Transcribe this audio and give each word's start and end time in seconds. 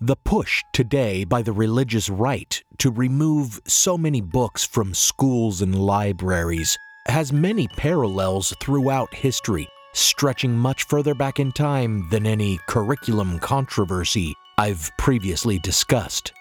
The 0.00 0.16
push 0.16 0.62
today 0.74 1.24
by 1.24 1.40
the 1.40 1.54
religious 1.54 2.10
right 2.10 2.62
to 2.76 2.90
remove 2.90 3.58
so 3.66 3.96
many 3.96 4.20
books 4.20 4.62
from 4.62 4.92
schools 4.92 5.62
and 5.62 5.74
libraries 5.74 6.76
has 7.06 7.32
many 7.32 7.66
parallels 7.66 8.54
throughout 8.60 9.14
history, 9.14 9.66
stretching 9.94 10.54
much 10.54 10.84
further 10.84 11.14
back 11.14 11.40
in 11.40 11.50
time 11.50 12.06
than 12.10 12.26
any 12.26 12.60
curriculum 12.66 13.38
controversy 13.38 14.34
I've 14.58 14.92
previously 14.98 15.58
discussed. 15.58 16.34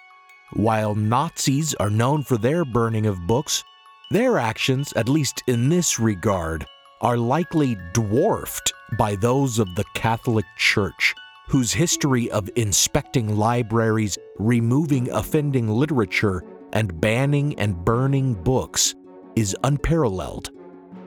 While 0.51 0.93
Nazis 0.93 1.73
are 1.75 1.89
known 1.89 2.23
for 2.23 2.37
their 2.37 2.65
burning 2.65 3.05
of 3.05 3.25
books, 3.25 3.63
their 4.11 4.37
actions, 4.37 4.91
at 4.97 5.07
least 5.07 5.43
in 5.47 5.69
this 5.69 5.97
regard, 5.97 6.65
are 6.99 7.15
likely 7.17 7.77
dwarfed 7.93 8.73
by 8.97 9.15
those 9.15 9.59
of 9.59 9.75
the 9.75 9.85
Catholic 9.93 10.45
Church 10.57 11.15
whose 11.47 11.73
history 11.73 12.29
of 12.31 12.49
inspecting 12.55 13.35
libraries, 13.35 14.17
removing 14.37 15.09
offending 15.11 15.67
literature, 15.67 16.43
and 16.73 16.99
banning 16.99 17.57
and 17.59 17.83
burning 17.85 18.33
books 18.33 18.95
is 19.35 19.55
unparalleled. 19.63 20.49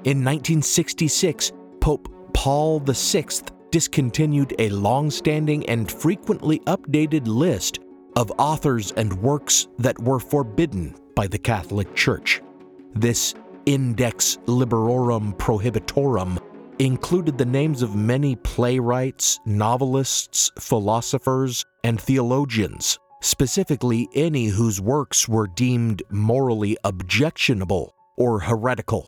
In 0.04 0.24
1966, 0.24 1.52
Pope 1.80 2.08
Paul 2.32 2.80
VI 2.80 3.26
discontinued 3.70 4.54
a 4.58 4.68
long 4.70 5.10
standing 5.10 5.68
and 5.68 5.90
frequently 5.90 6.60
updated 6.60 7.26
list 7.26 7.80
of 8.16 8.32
authors 8.38 8.92
and 8.92 9.12
works 9.20 9.68
that 9.78 10.00
were 10.02 10.20
forbidden 10.20 10.94
by 11.14 11.26
the 11.26 11.38
Catholic 11.38 11.94
Church. 11.94 12.40
This 12.94 13.34
Index 13.66 14.38
Librorum 14.46 15.36
Prohibitorum 15.36 16.38
included 16.78 17.36
the 17.36 17.44
names 17.44 17.82
of 17.82 17.96
many 17.96 18.36
playwrights, 18.36 19.40
novelists, 19.44 20.50
philosophers, 20.58 21.64
and 21.84 22.00
theologians, 22.00 22.98
specifically 23.20 24.08
any 24.14 24.46
whose 24.46 24.80
works 24.80 25.28
were 25.28 25.48
deemed 25.48 26.02
morally 26.10 26.76
objectionable 26.84 27.94
or 28.16 28.40
heretical. 28.40 29.06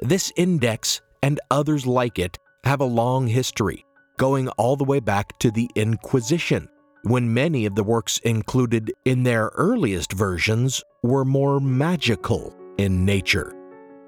This 0.00 0.32
index 0.36 1.00
and 1.22 1.40
others 1.50 1.86
like 1.86 2.18
it 2.18 2.38
have 2.64 2.80
a 2.80 2.84
long 2.84 3.26
history, 3.26 3.84
going 4.16 4.48
all 4.50 4.76
the 4.76 4.84
way 4.84 5.00
back 5.00 5.38
to 5.38 5.50
the 5.50 5.70
Inquisition, 5.74 6.68
when 7.02 7.32
many 7.32 7.66
of 7.66 7.74
the 7.74 7.84
works 7.84 8.18
included 8.18 8.92
in 9.04 9.22
their 9.22 9.50
earliest 9.54 10.12
versions 10.12 10.82
were 11.02 11.24
more 11.24 11.60
magical 11.60 12.56
in 12.78 13.04
nature. 13.04 13.54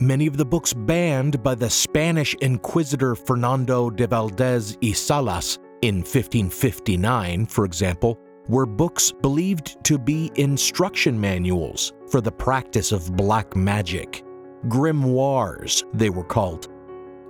Many 0.01 0.27
of 0.27 0.37
the 0.37 0.45
books 0.45 0.75
banned 0.75 1.43
by 1.43 1.55
the 1.55 1.71
Spanish 1.71 2.35
Inquisitor 2.43 3.15
Fernando 3.15 3.89
de 3.89 4.07
Valdés 4.07 4.77
y 4.83 4.93
Salas 4.93 5.59
in 5.81 5.97
1559, 5.97 7.47
for 7.47 7.65
example, 7.65 8.19
were 8.47 8.67
books 8.67 9.11
believed 9.11 9.83
to 9.85 9.99
be 9.99 10.31
instruction 10.35 11.19
manuals 11.19 11.95
for 12.11 12.21
the 12.21 12.31
practice 12.31 12.93
of 12.93 13.17
black 13.17 13.57
magic. 13.57 14.23
Grimoires, 14.69 15.83
they 15.95 16.11
were 16.11 16.25
called. 16.25 16.69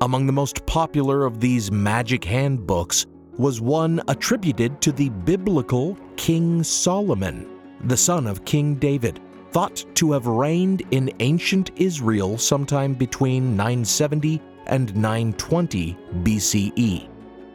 Among 0.00 0.26
the 0.26 0.32
most 0.32 0.66
popular 0.66 1.24
of 1.24 1.38
these 1.38 1.70
magic 1.70 2.24
handbooks 2.24 3.06
was 3.38 3.60
one 3.60 4.02
attributed 4.08 4.80
to 4.80 4.90
the 4.90 5.10
biblical 5.10 5.96
King 6.16 6.64
Solomon, 6.64 7.48
the 7.84 7.96
son 7.96 8.26
of 8.26 8.44
King 8.44 8.74
David 8.74 9.20
thought 9.56 9.86
to 9.94 10.12
have 10.12 10.26
reigned 10.26 10.82
in 10.90 11.10
ancient 11.20 11.70
Israel 11.76 12.36
sometime 12.36 12.92
between 12.92 13.56
970 13.56 14.38
and 14.66 14.94
920 14.94 15.96
BCE. 16.22 17.08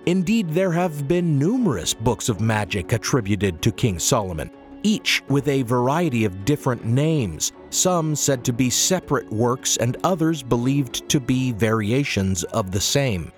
Indeed, 0.07 0.49
there 0.49 0.71
have 0.71 1.07
been 1.07 1.37
numerous 1.37 1.93
books 1.93 2.27
of 2.27 2.41
magic 2.41 2.91
attributed 2.93 3.61
to 3.61 3.71
King 3.71 3.99
Solomon, 3.99 4.49
each 4.81 5.21
with 5.27 5.47
a 5.47 5.61
variety 5.61 6.25
of 6.25 6.43
different 6.43 6.83
names, 6.83 7.51
some 7.69 8.15
said 8.15 8.43
to 8.45 8.51
be 8.51 8.71
separate 8.71 9.31
works 9.31 9.77
and 9.77 9.95
others 10.03 10.41
believed 10.41 11.07
to 11.07 11.19
be 11.19 11.51
variations 11.51 12.43
of 12.45 12.71
the 12.71 12.81
same. 12.81 13.31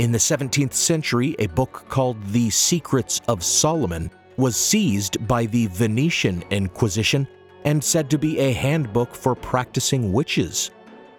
In 0.00 0.10
the 0.10 0.18
17th 0.18 0.74
century, 0.74 1.36
a 1.38 1.46
book 1.46 1.84
called 1.88 2.20
The 2.32 2.50
Secrets 2.50 3.20
of 3.28 3.44
Solomon 3.44 4.10
was 4.36 4.56
seized 4.56 5.28
by 5.28 5.46
the 5.46 5.68
Venetian 5.68 6.42
Inquisition 6.50 7.28
and 7.64 7.82
said 7.82 8.10
to 8.10 8.18
be 8.18 8.38
a 8.38 8.52
handbook 8.52 9.14
for 9.14 9.34
practicing 9.34 10.12
witches. 10.12 10.70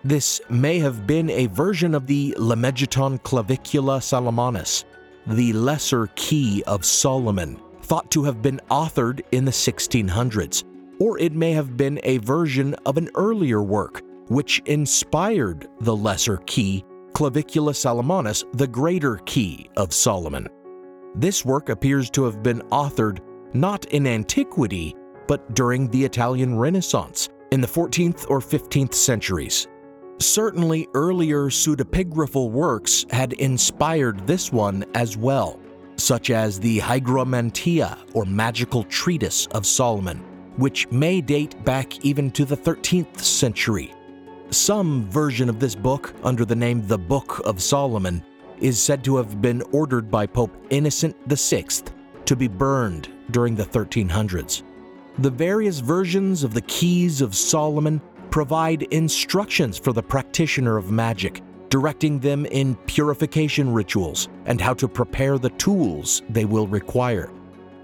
This 0.03 0.41
may 0.49 0.79
have 0.79 1.05
been 1.05 1.29
a 1.29 1.45
version 1.47 1.93
of 1.93 2.07
the 2.07 2.35
Lemegeton 2.37 3.21
Clavicula 3.21 3.99
Salomonis, 3.99 4.83
the 5.27 5.53
lesser 5.53 6.07
key 6.15 6.63
of 6.65 6.83
Solomon, 6.83 7.59
thought 7.83 8.09
to 8.11 8.23
have 8.23 8.41
been 8.41 8.59
authored 8.69 9.21
in 9.31 9.45
the 9.45 9.51
1600s, 9.51 10.63
or 10.99 11.19
it 11.19 11.33
may 11.33 11.51
have 11.51 11.77
been 11.77 11.99
a 12.03 12.17
version 12.19 12.73
of 12.85 12.97
an 12.97 13.09
earlier 13.15 13.61
work 13.61 14.01
which 14.27 14.59
inspired 14.65 15.67
the 15.81 15.95
lesser 15.95 16.37
key, 16.45 16.83
Clavicula 17.13 17.73
Salomonis, 17.73 18.45
the 18.57 18.67
greater 18.67 19.17
key 19.25 19.69
of 19.77 19.93
Solomon. 19.93 20.47
This 21.15 21.43
work 21.43 21.69
appears 21.69 22.09
to 22.11 22.23
have 22.23 22.41
been 22.41 22.61
authored 22.71 23.19
not 23.53 23.85
in 23.85 24.07
antiquity, 24.07 24.95
but 25.31 25.55
during 25.55 25.87
the 25.87 26.03
Italian 26.03 26.59
Renaissance 26.59 27.29
in 27.51 27.61
the 27.61 27.67
14th 27.67 28.29
or 28.29 28.41
15th 28.41 28.93
centuries. 28.93 29.69
Certainly, 30.19 30.89
earlier 30.93 31.43
pseudepigraphal 31.45 32.51
works 32.51 33.05
had 33.11 33.31
inspired 33.47 34.27
this 34.27 34.51
one 34.51 34.83
as 34.93 35.15
well, 35.15 35.57
such 35.95 36.31
as 36.31 36.59
the 36.59 36.79
Hygromantia 36.79 37.97
or 38.13 38.25
Magical 38.25 38.83
Treatise 38.83 39.45
of 39.53 39.65
Solomon, 39.65 40.17
which 40.57 40.91
may 40.91 41.21
date 41.21 41.63
back 41.63 42.03
even 42.03 42.29
to 42.31 42.43
the 42.43 42.57
13th 42.57 43.17
century. 43.21 43.93
Some 44.49 45.09
version 45.09 45.47
of 45.47 45.61
this 45.61 45.75
book, 45.75 46.13
under 46.25 46.43
the 46.43 46.57
name 46.57 46.85
The 46.85 46.97
Book 46.97 47.39
of 47.45 47.61
Solomon, 47.61 48.21
is 48.59 48.77
said 48.83 49.01
to 49.05 49.15
have 49.15 49.41
been 49.41 49.61
ordered 49.71 50.11
by 50.11 50.25
Pope 50.25 50.51
Innocent 50.71 51.15
VI 51.25 51.67
to 52.25 52.35
be 52.35 52.49
burned 52.49 53.07
during 53.31 53.55
the 53.55 53.63
1300s. 53.63 54.63
The 55.21 55.29
various 55.29 55.81
versions 55.81 56.43
of 56.43 56.55
the 56.55 56.63
Keys 56.63 57.21
of 57.21 57.35
Solomon 57.35 58.01
provide 58.31 58.81
instructions 58.89 59.77
for 59.77 59.93
the 59.93 60.01
practitioner 60.01 60.77
of 60.77 60.89
magic, 60.89 61.43
directing 61.69 62.17
them 62.17 62.47
in 62.47 62.75
purification 62.87 63.71
rituals 63.71 64.29
and 64.47 64.59
how 64.59 64.73
to 64.73 64.87
prepare 64.87 65.37
the 65.37 65.51
tools 65.51 66.23
they 66.29 66.45
will 66.45 66.65
require. 66.65 67.31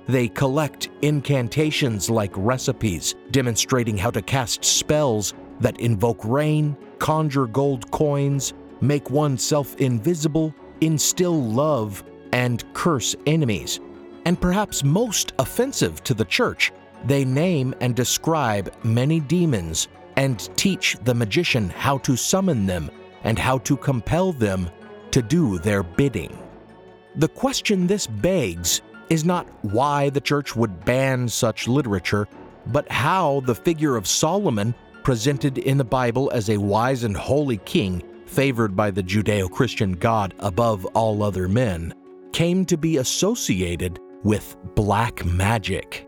They 0.07 0.29
collect 0.29 0.89
incantations 1.03 2.09
like 2.09 2.31
recipes, 2.35 3.13
demonstrating 3.29 3.99
how 3.99 4.09
to 4.09 4.21
cast 4.23 4.65
spells 4.65 5.35
that 5.59 5.79
invoke 5.79 6.25
rain, 6.25 6.75
conjure 6.97 7.45
gold 7.45 7.91
coins, 7.91 8.55
make 8.81 9.11
oneself 9.11 9.75
invisible, 9.75 10.55
instill 10.81 11.39
love, 11.39 12.03
and 12.33 12.63
curse 12.73 13.15
enemies. 13.27 13.79
And 14.25 14.41
perhaps 14.41 14.83
most 14.83 15.33
offensive 15.37 16.03
to 16.05 16.15
the 16.15 16.25
church, 16.25 16.71
they 17.05 17.25
name 17.25 17.73
and 17.81 17.95
describe 17.95 18.73
many 18.83 19.19
demons 19.19 19.87
and 20.15 20.49
teach 20.57 20.97
the 21.03 21.13
magician 21.13 21.69
how 21.69 21.97
to 21.99 22.15
summon 22.15 22.65
them 22.65 22.89
and 23.23 23.37
how 23.37 23.59
to 23.59 23.77
compel 23.77 24.33
them 24.33 24.69
to 25.11 25.21
do 25.21 25.59
their 25.59 25.83
bidding. 25.83 26.37
The 27.15 27.27
question 27.27 27.87
this 27.87 28.07
begs 28.07 28.81
is 29.09 29.25
not 29.25 29.47
why 29.63 30.09
the 30.09 30.21
church 30.21 30.55
would 30.55 30.85
ban 30.85 31.27
such 31.29 31.67
literature, 31.67 32.27
but 32.67 32.91
how 32.91 33.41
the 33.41 33.55
figure 33.55 33.95
of 33.95 34.07
Solomon, 34.07 34.75
presented 35.03 35.57
in 35.57 35.77
the 35.77 35.85
Bible 35.85 36.29
as 36.33 36.49
a 36.49 36.57
wise 36.57 37.03
and 37.03 37.15
holy 37.15 37.57
king 37.57 38.03
favored 38.25 38.75
by 38.75 38.91
the 38.91 39.03
Judeo 39.03 39.49
Christian 39.49 39.93
God 39.93 40.33
above 40.39 40.85
all 40.87 41.23
other 41.23 41.47
men, 41.47 41.93
came 42.33 42.65
to 42.65 42.77
be 42.77 42.97
associated 42.97 43.99
with 44.23 44.57
black 44.75 45.25
magic. 45.25 46.06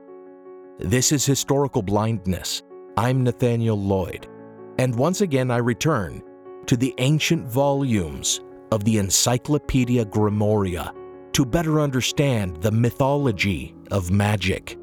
This 0.82 1.12
is 1.12 1.26
Historical 1.26 1.82
Blindness. 1.82 2.64
I'm 2.96 3.22
Nathaniel 3.22 3.78
Lloyd, 3.78 4.30
and 4.78 4.96
once 4.96 5.20
again 5.20 5.52
I 5.52 5.58
return 5.58 6.24
to 6.68 6.78
the 6.78 6.96
ancient 7.00 7.46
volumes 7.46 8.40
of 8.72 8.86
the 8.86 8.98
Encyclopedia 8.98 10.06
Grimoria 10.06 10.94
to 11.34 11.46
better 11.46 11.82
understand 11.82 12.62
the 12.62 12.72
mythology 12.72 13.76
of 13.92 14.10
magic. 14.10 14.78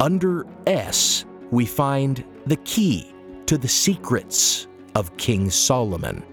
Under 0.00 0.46
S, 0.66 1.26
we 1.50 1.66
find 1.66 2.24
the 2.46 2.56
key 2.64 3.12
to 3.44 3.58
the 3.58 3.68
secrets 3.68 4.66
of 4.94 5.14
King 5.18 5.50
Solomon. 5.50 6.24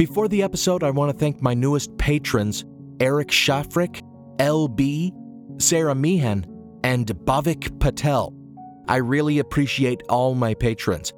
Before 0.00 0.28
the 0.28 0.42
episode, 0.42 0.82
I 0.82 0.88
want 0.88 1.12
to 1.12 1.18
thank 1.18 1.42
my 1.42 1.52
newest 1.52 1.94
patrons 1.98 2.64
Eric 3.00 3.28
Shafrick, 3.28 4.00
LB, 4.38 5.12
Sarah 5.60 5.94
Meehan, 5.94 6.46
and 6.82 7.06
Bhavik 7.26 7.78
Patel. 7.80 8.34
I 8.88 8.96
really 8.96 9.40
appreciate 9.40 10.02
all 10.08 10.34
my 10.34 10.54
patrons. 10.54 11.12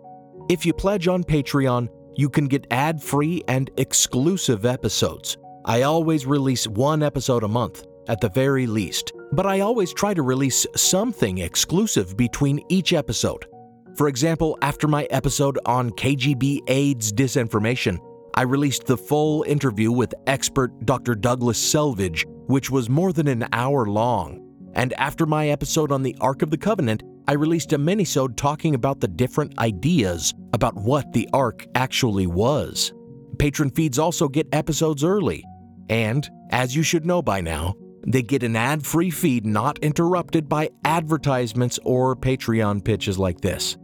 If 0.49 0.67
you 0.67 0.73
pledge 0.73 1.07
on 1.07 1.23
Patreon, 1.23 1.91
you 2.17 2.29
can 2.29 2.49
get 2.49 2.67
ad 2.73 3.01
free 3.01 3.45
and 3.47 3.71
exclusive 3.77 4.67
episodes. 4.67 5.37
I 5.65 5.83
always 5.83 6.27
release 6.27 6.67
one 6.67 7.05
episode 7.05 7.45
a 7.45 7.49
month, 7.49 7.85
at 8.09 8.21
the 8.21 8.31
very 8.31 8.67
least, 8.67 9.13
but 9.31 9.47
I 9.47 9.61
always 9.61 9.95
try 9.95 10.13
to 10.13 10.23
release 10.23 10.67
something 10.75 11.39
exclusive 11.39 12.17
between 12.17 12.61
each 12.69 12.93
episode. 12.95 13.47
For 13.95 14.09
example, 14.09 14.59
after 14.61 14.89
my 14.89 15.05
episode 15.05 15.61
on 15.67 15.91
KGB 15.91 16.63
AIDS 16.67 17.13
disinformation, 17.13 18.01
I 18.35 18.43
released 18.43 18.87
the 18.87 18.97
full 18.97 19.43
interview 19.43 19.93
with 19.93 20.15
expert 20.27 20.87
Dr. 20.87 21.15
Douglas 21.15 21.59
Selvage, 21.59 22.25
which 22.47 22.71
was 22.71 22.89
more 22.89 23.13
than 23.13 23.29
an 23.29 23.47
hour 23.53 23.87
long. 23.87 24.41
And 24.75 24.95
after 24.95 25.27
my 25.27 25.49
episode 25.49 25.93
on 25.93 26.03
the 26.03 26.17
Ark 26.21 26.41
of 26.41 26.51
the 26.51 26.57
Covenant, 26.57 27.03
I 27.29 27.35
released 27.35 27.75
a 27.75 27.79
minisode 27.79 28.37
talking 28.37 28.75
about 28.75 29.01
the 29.01 29.09
different 29.09 29.59
ideas 29.59 30.33
about 30.55 30.75
what 30.77 31.13
the 31.13 31.29
Ark 31.35 31.67
actually 31.75 32.27
was. 32.27 32.93
Patron 33.39 33.71
feeds 33.71 33.99
also 33.99 34.29
get 34.29 34.49
episodes 34.53 35.05
early. 35.05 35.45
And, 35.91 36.29
as 36.51 36.75
you 36.75 36.83
should 36.83 37.05
know 37.05 37.21
by 37.21 37.43
now, 37.43 37.75
they 38.07 38.23
get 38.23 38.43
an 38.43 38.57
ad-free 38.57 39.11
feed 39.11 39.45
not 39.45 39.79
interrupted 39.81 40.49
by 40.49 40.71
advertisements 40.85 41.79
or 41.85 42.17
Patreon 42.17 42.83
pitches 42.83 43.19
like 43.19 43.43
this. 43.43 43.77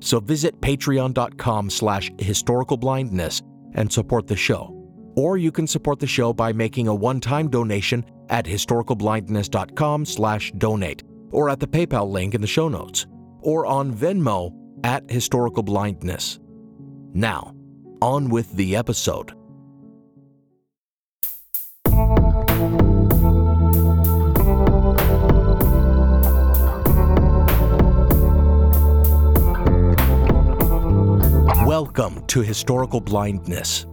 So 0.00 0.20
visit 0.20 0.60
patreon.com 0.60 1.70
slash 1.70 2.10
historicalblindness 2.12 3.42
and 3.76 3.92
support 3.92 4.26
the 4.26 4.36
show. 4.36 4.72
Or 5.14 5.38
you 5.38 5.52
can 5.52 5.66
support 5.66 6.00
the 6.00 6.06
show 6.06 6.32
by 6.32 6.52
making 6.52 6.88
a 6.88 6.94
one-time 6.94 7.48
donation 7.48 8.04
at 8.28 8.44
historicalblindness.com 8.44 10.04
slash 10.04 10.52
donate 10.58 11.04
or 11.30 11.48
at 11.48 11.60
the 11.60 11.66
PayPal 11.68 12.10
link 12.10 12.34
in 12.34 12.40
the 12.40 12.46
show 12.46 12.68
notes 12.68 13.06
or 13.40 13.64
on 13.64 13.94
Venmo 13.94 14.52
at 14.82 15.06
historicalblindness. 15.06 16.40
Now, 17.14 17.54
on 18.02 18.28
with 18.28 18.52
the 18.52 18.76
episode. 18.76 19.35
Welcome 31.78 32.24
to 32.28 32.40
Historical 32.40 33.02
Blindness. 33.02 33.84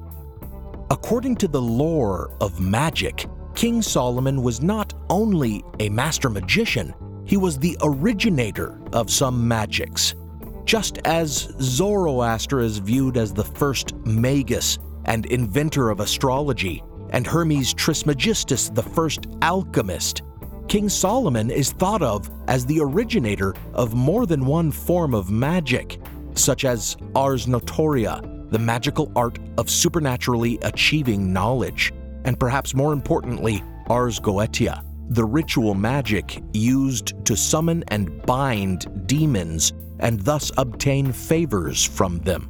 According 0.89 1.35
to 1.35 1.49
the 1.49 1.61
lore 1.61 2.33
of 2.39 2.61
magic, 2.61 3.25
King 3.55 3.81
Solomon 3.81 4.41
was 4.41 4.61
not 4.61 4.93
only 5.09 5.65
a 5.79 5.89
master 5.89 6.29
magician, 6.29 6.93
he 7.25 7.35
was 7.35 7.59
the 7.59 7.77
originator 7.81 8.79
of 8.93 9.11
some 9.11 9.45
magics. 9.45 10.15
Just 10.63 10.99
as 10.99 11.53
Zoroaster 11.59 12.61
is 12.61 12.77
viewed 12.77 13.17
as 13.17 13.33
the 13.33 13.43
first 13.43 13.93
magus 14.05 14.79
and 15.03 15.25
inventor 15.25 15.89
of 15.89 15.99
astrology, 15.99 16.81
and 17.09 17.27
Hermes 17.27 17.73
Trismegistus 17.73 18.69
the 18.69 18.81
first 18.81 19.27
alchemist, 19.41 20.21
King 20.69 20.87
Solomon 20.87 21.51
is 21.51 21.73
thought 21.73 22.01
of 22.01 22.31
as 22.47 22.65
the 22.65 22.79
originator 22.79 23.53
of 23.73 23.93
more 23.93 24.25
than 24.25 24.45
one 24.45 24.71
form 24.71 25.13
of 25.13 25.29
magic, 25.29 25.99
such 26.37 26.65
as 26.65 26.97
Ars 27.15 27.45
Notoria, 27.45 28.21
the 28.51 28.59
magical 28.59 29.11
art 29.15 29.39
of 29.57 29.69
supernaturally 29.69 30.59
achieving 30.61 31.33
knowledge, 31.33 31.93
and 32.25 32.39
perhaps 32.39 32.73
more 32.73 32.93
importantly, 32.93 33.63
Ars 33.87 34.19
Goetia, 34.19 34.83
the 35.09 35.25
ritual 35.25 35.73
magic 35.73 36.41
used 36.53 37.13
to 37.25 37.35
summon 37.35 37.83
and 37.89 38.21
bind 38.25 39.07
demons 39.07 39.73
and 39.99 40.19
thus 40.21 40.51
obtain 40.57 41.11
favors 41.11 41.83
from 41.83 42.19
them. 42.19 42.49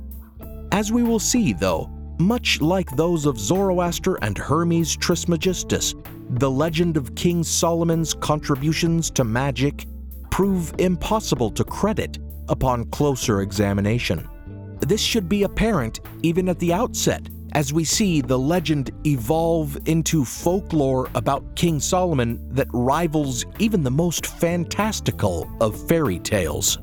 As 0.71 0.91
we 0.91 1.03
will 1.03 1.19
see, 1.19 1.53
though, 1.53 1.89
much 2.19 2.61
like 2.61 2.89
those 2.95 3.25
of 3.25 3.39
Zoroaster 3.39 4.15
and 4.21 4.37
Hermes 4.37 4.95
Trismegistus, 4.95 5.95
the 6.31 6.49
legend 6.49 6.97
of 6.97 7.15
King 7.15 7.43
Solomon's 7.43 8.13
contributions 8.13 9.11
to 9.11 9.23
magic 9.23 9.85
prove 10.31 10.73
impossible 10.79 11.51
to 11.51 11.63
credit 11.63 12.17
upon 12.53 12.85
closer 12.85 13.41
examination. 13.41 14.29
This 14.79 15.01
should 15.01 15.27
be 15.27 15.43
apparent 15.43 15.99
even 16.21 16.47
at 16.47 16.59
the 16.59 16.71
outset, 16.71 17.27
as 17.53 17.73
we 17.73 17.83
see 17.83 18.21
the 18.21 18.37
legend 18.37 18.91
evolve 19.05 19.77
into 19.87 20.23
folklore 20.23 21.09
about 21.15 21.55
King 21.55 21.79
Solomon 21.79 22.39
that 22.53 22.67
rivals 22.71 23.43
even 23.59 23.83
the 23.83 23.91
most 23.91 24.27
fantastical 24.27 25.49
of 25.59 25.87
fairy 25.87 26.19
tales. 26.19 26.77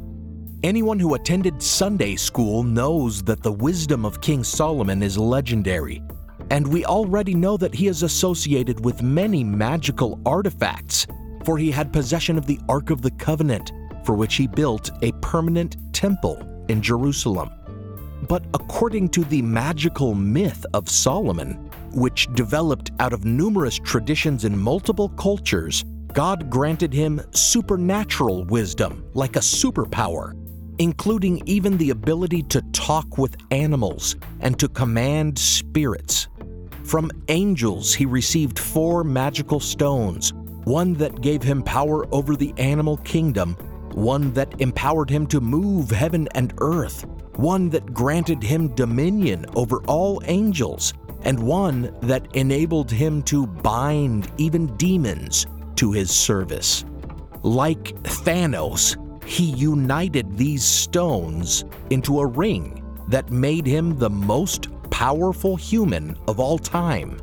Anyone 0.63 0.99
who 0.99 1.15
attended 1.15 1.63
Sunday 1.63 2.17
school 2.17 2.65
knows 2.65 3.23
that 3.23 3.43
the 3.43 3.53
wisdom 3.53 4.05
of 4.05 4.21
King 4.21 4.43
Solomon 4.45 5.03
is 5.03 5.17
legendary, 5.17 6.03
and 6.51 6.67
we 6.67 6.85
already 6.85 7.35
know 7.35 7.57
that 7.57 7.75
he 7.75 7.87
is 7.87 8.03
associated 8.03 8.85
with 8.85 9.03
many 9.03 9.45
magical 9.45 10.21
artifacts, 10.27 11.07
for 11.45 11.57
he 11.57 11.71
had 11.71 11.93
possession 11.93 12.37
of 12.37 12.47
the 12.47 12.59
Ark 12.69 12.91
of 12.91 13.03
the 13.03 13.13
Covenant, 13.13 13.73
for 14.05 14.15
which 14.15 14.37
he 14.37 14.47
built 14.47 14.91
a 15.03 15.13
permanent 15.21 15.77
temple 15.93 16.65
in 16.69 16.83
Jerusalem. 16.83 17.51
But 18.29 18.45
according 18.55 19.09
to 19.11 19.25
the 19.25 19.43
magical 19.43 20.15
myth 20.15 20.65
of 20.75 20.89
Solomon, 20.89 21.71
which 21.93 22.33
developed 22.35 22.91
out 23.01 23.13
of 23.13 23.25
numerous 23.25 23.79
traditions 23.79 24.45
in 24.45 24.57
multiple 24.57 25.09
cultures, 25.11 25.85
God 26.13 26.51
granted 26.51 26.93
him 26.93 27.21
supernatural 27.33 28.45
wisdom, 28.45 29.05
like 29.15 29.37
a 29.37 29.41
superpower, 29.41 30.35
including 30.79 31.43
even 31.47 31.77
the 31.79 31.91
ability 31.91 32.43
to 32.45 32.63
talk 32.73 33.19
with 33.19 33.37
animals 33.51 34.17
and 34.41 34.59
to 34.59 34.69
command 34.69 35.39
spirits. 35.39 36.29
From 36.85 37.11
angels, 37.29 37.95
he 37.95 38.07
received 38.07 38.59
four 38.59 39.05
magical 39.05 39.61
stones 39.61 40.33
one 40.65 40.93
that 40.95 41.21
gave 41.23 41.43
him 41.43 41.63
power 41.63 42.07
over 42.15 42.37
the 42.37 42.53
animal 42.59 42.99
kingdom, 42.99 43.57
one 43.95 44.33
that 44.33 44.61
empowered 44.61 45.11
him 45.11 45.27
to 45.29 45.41
move 45.41 45.91
heaven 45.91 46.29
and 46.35 46.55
earth, 46.59 47.07
one 47.37 47.69
that 47.71 47.93
granted 47.93 48.43
him 48.43 48.69
dominion 48.75 49.47
over 49.57 49.83
all 49.85 50.21
angels, 50.25 50.95
and 51.23 51.39
one 51.39 51.95
that 52.03 52.35
enabled 52.35 52.91
him 52.91 53.23
to 53.25 53.47
bind 53.47 54.31
even 54.39 54.67
demons 54.77 55.47
to 55.77 55.93
his 55.93 56.11
service. 56.11 56.85
Like 57.43 57.95
Thanos, 58.03 58.97
he 59.25 59.45
united 59.45 60.37
these 60.37 60.65
stones 60.65 61.65
into 61.91 62.21
a 62.21 62.27
ring 62.27 62.83
that 63.09 63.31
made 63.31 63.67
him 63.67 63.99
the 63.99 64.11
most 64.11 64.69
powerful 64.91 65.57
human 65.57 66.17
of 66.29 66.41
all 66.41 66.59
time. 66.59 67.21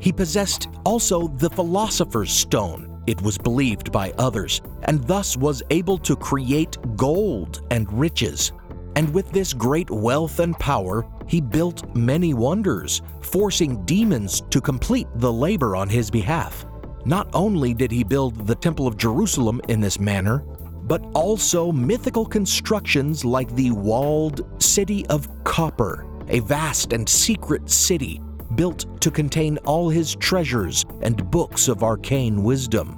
He 0.00 0.12
possessed 0.12 0.68
also 0.84 1.28
the 1.28 1.50
Philosopher's 1.50 2.32
Stone, 2.32 2.89
it 3.06 3.20
was 3.22 3.38
believed 3.38 3.92
by 3.92 4.12
others, 4.18 4.60
and 4.84 5.02
thus 5.04 5.36
was 5.36 5.62
able 5.70 5.98
to 5.98 6.16
create 6.16 6.76
gold 6.96 7.62
and 7.70 7.92
riches. 7.92 8.52
And 8.96 9.12
with 9.14 9.30
this 9.30 9.52
great 9.52 9.90
wealth 9.90 10.40
and 10.40 10.58
power, 10.58 11.06
he 11.26 11.40
built 11.40 11.94
many 11.94 12.34
wonders, 12.34 13.02
forcing 13.20 13.84
demons 13.84 14.42
to 14.50 14.60
complete 14.60 15.06
the 15.16 15.32
labor 15.32 15.76
on 15.76 15.88
his 15.88 16.10
behalf. 16.10 16.66
Not 17.04 17.28
only 17.32 17.72
did 17.72 17.90
he 17.90 18.04
build 18.04 18.46
the 18.46 18.54
Temple 18.54 18.86
of 18.86 18.96
Jerusalem 18.96 19.60
in 19.68 19.80
this 19.80 19.98
manner, 19.98 20.44
but 20.82 21.02
also 21.14 21.70
mythical 21.70 22.26
constructions 22.26 23.24
like 23.24 23.54
the 23.54 23.70
walled 23.70 24.60
city 24.62 25.06
of 25.06 25.28
Copper, 25.44 26.04
a 26.28 26.40
vast 26.40 26.92
and 26.92 27.08
secret 27.08 27.70
city 27.70 28.20
built 28.54 29.00
to 29.00 29.10
contain 29.10 29.58
all 29.58 29.88
his 29.88 30.14
treasures 30.16 30.84
and 31.02 31.30
books 31.30 31.68
of 31.68 31.82
arcane 31.82 32.42
wisdom. 32.42 32.96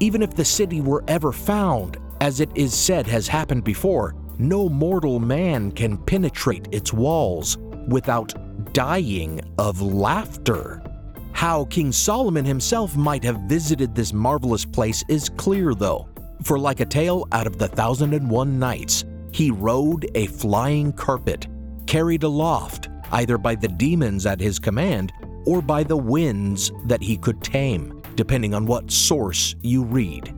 Even 0.00 0.22
if 0.22 0.34
the 0.34 0.44
city 0.44 0.80
were 0.80 1.04
ever 1.08 1.32
found, 1.32 1.98
as 2.20 2.40
it 2.40 2.50
is 2.54 2.74
said 2.74 3.06
has 3.06 3.28
happened 3.28 3.64
before, 3.64 4.14
no 4.38 4.68
mortal 4.68 5.20
man 5.20 5.70
can 5.70 5.96
penetrate 5.96 6.68
its 6.72 6.92
walls 6.92 7.58
without 7.88 8.34
dying 8.72 9.40
of 9.58 9.80
laughter. 9.80 10.82
How 11.32 11.64
King 11.66 11.92
Solomon 11.92 12.44
himself 12.44 12.96
might 12.96 13.24
have 13.24 13.40
visited 13.42 13.94
this 13.94 14.12
marvelous 14.12 14.64
place 14.64 15.04
is 15.08 15.28
clear, 15.28 15.74
though, 15.74 16.08
for 16.42 16.58
like 16.58 16.80
a 16.80 16.86
tale 16.86 17.26
out 17.32 17.46
of 17.46 17.58
the 17.58 17.68
Thousand 17.68 18.14
and 18.14 18.30
One 18.30 18.58
Nights, 18.58 19.04
he 19.32 19.50
rode 19.50 20.10
a 20.14 20.26
flying 20.26 20.92
carpet, 20.92 21.46
carried 21.86 22.22
aloft 22.22 22.88
either 23.12 23.38
by 23.38 23.54
the 23.54 23.68
demons 23.68 24.26
at 24.26 24.40
his 24.40 24.58
command 24.58 25.12
or 25.46 25.62
by 25.62 25.82
the 25.82 25.96
winds 25.96 26.72
that 26.86 27.02
he 27.02 27.16
could 27.16 27.42
tame, 27.42 28.02
depending 28.14 28.54
on 28.54 28.66
what 28.66 28.90
source 28.90 29.54
you 29.62 29.84
read. 29.84 30.34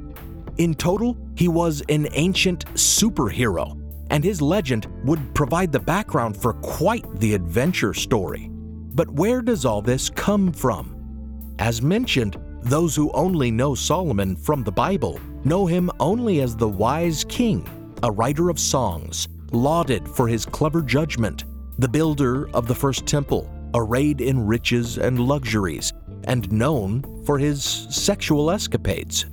In 0.58 0.74
total, 0.74 1.16
he 1.36 1.48
was 1.48 1.82
an 1.88 2.06
ancient 2.12 2.64
superhero, 2.74 3.80
and 4.10 4.22
his 4.22 4.40
legend 4.40 4.86
would 5.04 5.34
provide 5.34 5.72
the 5.72 5.80
background 5.80 6.36
for 6.36 6.54
quite 6.54 7.04
the 7.18 7.34
adventure 7.34 7.94
story. 7.94 8.50
But 8.94 9.10
where 9.10 9.42
does 9.42 9.64
all 9.64 9.82
this 9.82 10.08
come 10.10 10.52
from? 10.52 11.54
As 11.58 11.82
mentioned, 11.82 12.36
those 12.62 12.94
who 12.94 13.10
only 13.12 13.50
know 13.50 13.74
Solomon 13.74 14.36
from 14.36 14.62
the 14.62 14.72
Bible 14.72 15.20
know 15.44 15.66
him 15.66 15.90
only 16.00 16.40
as 16.40 16.56
the 16.56 16.68
wise 16.68 17.24
king, 17.24 17.68
a 18.02 18.10
writer 18.10 18.48
of 18.48 18.58
songs, 18.58 19.28
lauded 19.50 20.08
for 20.08 20.28
his 20.28 20.46
clever 20.46 20.80
judgment, 20.80 21.44
the 21.78 21.88
builder 21.88 22.48
of 22.50 22.66
the 22.66 22.74
first 22.74 23.06
temple, 23.06 23.50
arrayed 23.74 24.20
in 24.20 24.46
riches 24.46 24.98
and 24.98 25.18
luxuries, 25.18 25.92
and 26.24 26.50
known 26.52 27.02
for 27.24 27.38
his 27.38 27.62
sexual 27.90 28.50
escapades. 28.50 29.26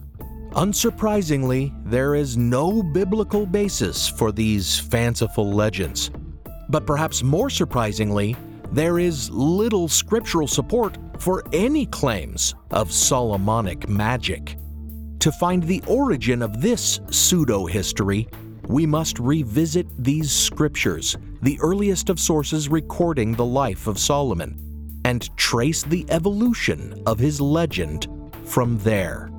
Unsurprisingly, 0.51 1.71
there 1.85 2.15
is 2.15 2.35
no 2.35 2.83
biblical 2.83 3.45
basis 3.45 4.09
for 4.09 4.31
these 4.31 4.77
fanciful 4.77 5.53
legends. 5.53 6.11
But 6.67 6.85
perhaps 6.85 7.23
more 7.23 7.49
surprisingly, 7.49 8.35
there 8.71 8.99
is 8.99 9.29
little 9.29 9.87
scriptural 9.87 10.47
support 10.47 10.97
for 11.19 11.43
any 11.53 11.85
claims 11.85 12.55
of 12.71 12.91
Solomonic 12.91 13.87
magic. 13.87 14.57
To 15.19 15.31
find 15.31 15.63
the 15.63 15.83
origin 15.87 16.41
of 16.41 16.61
this 16.61 16.99
pseudo 17.11 17.65
history, 17.65 18.27
we 18.67 18.85
must 18.85 19.19
revisit 19.19 19.87
these 19.97 20.31
scriptures, 20.31 21.17
the 21.41 21.59
earliest 21.61 22.09
of 22.09 22.19
sources 22.19 22.69
recording 22.69 23.33
the 23.33 23.45
life 23.45 23.87
of 23.87 23.99
Solomon, 23.99 24.57
and 25.05 25.35
trace 25.37 25.83
the 25.83 26.05
evolution 26.09 27.01
of 27.05 27.19
his 27.19 27.41
legend 27.41 28.07
from 28.43 28.77
there. 28.79 29.31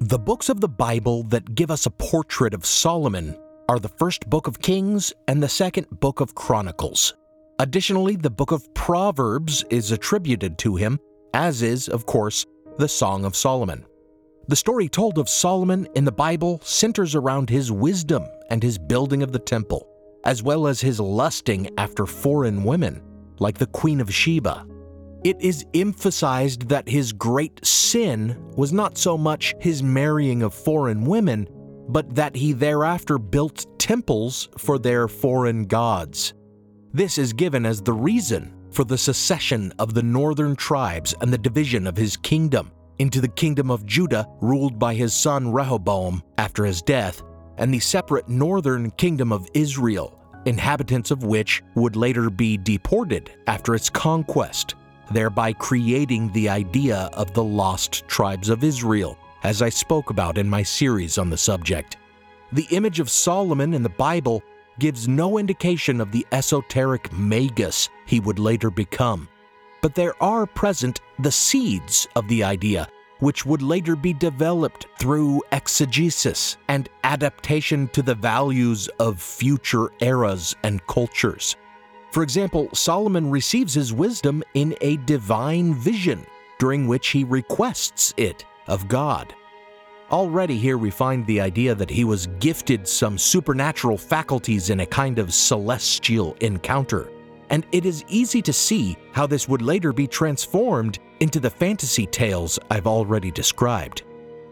The 0.00 0.18
books 0.18 0.48
of 0.48 0.60
the 0.60 0.68
Bible 0.68 1.24
that 1.24 1.54
give 1.54 1.70
us 1.70 1.84
a 1.84 1.90
portrait 1.90 2.54
of 2.54 2.64
Solomon 2.64 3.36
are 3.68 3.78
the 3.78 3.90
first 3.90 4.30
book 4.30 4.46
of 4.46 4.60
Kings 4.60 5.12
and 5.26 5.42
the 5.42 5.48
second 5.48 5.86
book 6.00 6.20
of 6.20 6.34
Chronicles. 6.34 7.14
Additionally, 7.58 8.16
the 8.16 8.30
book 8.30 8.50
of 8.50 8.72
Proverbs 8.72 9.64
is 9.68 9.92
attributed 9.92 10.56
to 10.58 10.76
him, 10.76 10.98
as 11.34 11.60
is, 11.60 11.88
of 11.88 12.06
course, 12.06 12.46
the 12.78 12.88
Song 12.88 13.24
of 13.24 13.34
Solomon. 13.34 13.84
The 14.46 14.54
story 14.54 14.88
told 14.88 15.18
of 15.18 15.28
Solomon 15.28 15.88
in 15.96 16.04
the 16.04 16.12
Bible 16.12 16.60
centers 16.62 17.16
around 17.16 17.50
his 17.50 17.72
wisdom 17.72 18.24
and 18.50 18.62
his 18.62 18.78
building 18.78 19.22
of 19.22 19.32
the 19.32 19.40
temple, 19.40 19.88
as 20.24 20.44
well 20.44 20.68
as 20.68 20.80
his 20.80 21.00
lusting 21.00 21.68
after 21.76 22.06
foreign 22.06 22.62
women, 22.62 23.02
like 23.40 23.58
the 23.58 23.66
Queen 23.66 24.00
of 24.00 24.14
Sheba. 24.14 24.64
It 25.24 25.40
is 25.40 25.66
emphasized 25.74 26.68
that 26.68 26.88
his 26.88 27.12
great 27.12 27.66
sin 27.66 28.40
was 28.56 28.72
not 28.72 28.96
so 28.96 29.18
much 29.18 29.56
his 29.58 29.82
marrying 29.82 30.42
of 30.42 30.54
foreign 30.54 31.04
women, 31.04 31.48
but 31.88 32.14
that 32.14 32.36
he 32.36 32.52
thereafter 32.52 33.18
built 33.18 33.66
temples 33.80 34.48
for 34.56 34.78
their 34.78 35.08
foreign 35.08 35.64
gods. 35.64 36.32
This 36.92 37.18
is 37.18 37.32
given 37.32 37.66
as 37.66 37.82
the 37.82 37.92
reason 37.92 38.54
for 38.70 38.84
the 38.84 38.98
secession 38.98 39.72
of 39.78 39.94
the 39.94 40.02
northern 40.02 40.56
tribes 40.56 41.14
and 41.20 41.32
the 41.32 41.38
division 41.38 41.86
of 41.86 41.96
his 41.96 42.16
kingdom 42.16 42.70
into 42.98 43.20
the 43.20 43.28
kingdom 43.28 43.70
of 43.70 43.86
Judah, 43.86 44.26
ruled 44.40 44.78
by 44.78 44.94
his 44.94 45.14
son 45.14 45.52
Rehoboam 45.52 46.22
after 46.36 46.64
his 46.64 46.82
death, 46.82 47.22
and 47.56 47.72
the 47.72 47.78
separate 47.78 48.28
northern 48.28 48.90
kingdom 48.92 49.32
of 49.32 49.48
Israel, 49.54 50.18
inhabitants 50.46 51.10
of 51.10 51.24
which 51.24 51.62
would 51.74 51.96
later 51.96 52.30
be 52.30 52.56
deported 52.56 53.30
after 53.46 53.74
its 53.74 53.90
conquest, 53.90 54.74
thereby 55.12 55.52
creating 55.52 56.32
the 56.32 56.48
idea 56.48 57.08
of 57.12 57.32
the 57.34 57.44
lost 57.44 58.06
tribes 58.08 58.48
of 58.48 58.64
Israel, 58.64 59.16
as 59.44 59.62
I 59.62 59.68
spoke 59.68 60.10
about 60.10 60.38
in 60.38 60.48
my 60.48 60.62
series 60.62 61.18
on 61.18 61.30
the 61.30 61.36
subject. 61.36 61.96
The 62.52 62.66
image 62.70 62.98
of 62.98 63.10
Solomon 63.10 63.74
in 63.74 63.82
the 63.82 63.88
Bible 63.90 64.42
gives 64.78 65.08
no 65.08 65.38
indication 65.38 66.00
of 66.00 66.12
the 66.12 66.26
esoteric 66.32 67.12
magus 67.12 67.88
he 68.06 68.20
would 68.20 68.38
later 68.38 68.70
become. 68.70 69.28
But 69.80 69.94
there 69.94 70.20
are 70.22 70.46
present 70.46 71.00
the 71.18 71.30
seeds 71.30 72.08
of 72.16 72.26
the 72.28 72.42
idea, 72.42 72.88
which 73.20 73.44
would 73.46 73.62
later 73.62 73.96
be 73.96 74.12
developed 74.12 74.86
through 74.98 75.42
exegesis 75.52 76.56
and 76.68 76.88
adaptation 77.04 77.88
to 77.88 78.02
the 78.02 78.14
values 78.14 78.88
of 78.98 79.20
future 79.20 79.90
eras 80.00 80.54
and 80.62 80.84
cultures. 80.86 81.56
For 82.10 82.22
example, 82.22 82.68
Solomon 82.72 83.30
receives 83.30 83.74
his 83.74 83.92
wisdom 83.92 84.42
in 84.54 84.74
a 84.80 84.96
divine 84.98 85.74
vision, 85.74 86.26
during 86.58 86.86
which 86.86 87.08
he 87.08 87.24
requests 87.24 88.14
it 88.16 88.44
of 88.66 88.88
God. 88.88 89.34
Already 90.10 90.56
here 90.56 90.78
we 90.78 90.90
find 90.90 91.26
the 91.26 91.38
idea 91.38 91.74
that 91.74 91.90
he 91.90 92.04
was 92.04 92.28
gifted 92.38 92.88
some 92.88 93.18
supernatural 93.18 93.98
faculties 93.98 94.70
in 94.70 94.80
a 94.80 94.86
kind 94.86 95.18
of 95.18 95.34
celestial 95.34 96.34
encounter. 96.40 97.10
And 97.50 97.66
it 97.72 97.84
is 97.84 98.06
easy 98.08 98.40
to 98.42 98.52
see 98.52 98.96
how 99.12 99.26
this 99.26 99.48
would 99.48 99.60
later 99.60 99.92
be 99.92 100.06
transformed 100.06 100.98
into 101.20 101.40
the 101.40 101.50
fantasy 101.50 102.06
tales 102.06 102.58
I've 102.70 102.86
already 102.86 103.30
described. 103.30 104.04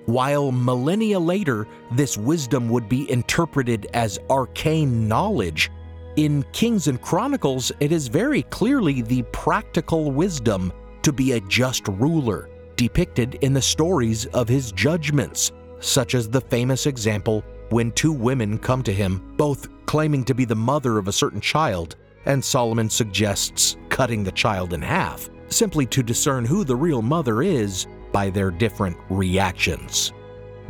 While 0.04 0.52
millennia 0.52 1.18
later, 1.18 1.66
this 1.92 2.18
wisdom 2.18 2.68
would 2.68 2.88
be 2.88 3.10
interpreted 3.10 3.86
as 3.94 4.18
arcane 4.28 5.08
knowledge, 5.08 5.70
in 6.16 6.44
Kings 6.52 6.88
and 6.88 7.00
Chronicles, 7.00 7.70
it 7.78 7.92
is 7.92 8.08
very 8.08 8.42
clearly 8.44 9.02
the 9.02 9.22
practical 9.32 10.10
wisdom 10.10 10.72
to 11.02 11.12
be 11.12 11.32
a 11.32 11.40
just 11.40 11.86
ruler 11.88 12.48
depicted 12.76 13.36
in 13.40 13.52
the 13.52 13.62
stories 13.62 14.26
of 14.26 14.48
his 14.48 14.72
judgments, 14.72 15.52
such 15.80 16.14
as 16.14 16.28
the 16.28 16.40
famous 16.40 16.86
example 16.86 17.44
when 17.70 17.90
two 17.92 18.12
women 18.12 18.58
come 18.58 18.82
to 18.82 18.92
him, 18.92 19.34
both 19.36 19.68
claiming 19.86 20.24
to 20.24 20.34
be 20.34 20.44
the 20.44 20.54
mother 20.54 20.98
of 20.98 21.08
a 21.08 21.12
certain 21.12 21.40
child, 21.40 21.96
and 22.26 22.44
Solomon 22.44 22.88
suggests 22.88 23.76
cutting 23.88 24.22
the 24.22 24.32
child 24.32 24.72
in 24.72 24.82
half, 24.82 25.28
simply 25.48 25.86
to 25.86 26.02
discern 26.02 26.44
who 26.44 26.64
the 26.64 26.76
real 26.76 27.02
mother 27.02 27.42
is 27.42 27.86
by 28.12 28.30
their 28.30 28.50
different 28.50 28.96
reactions. 29.10 30.12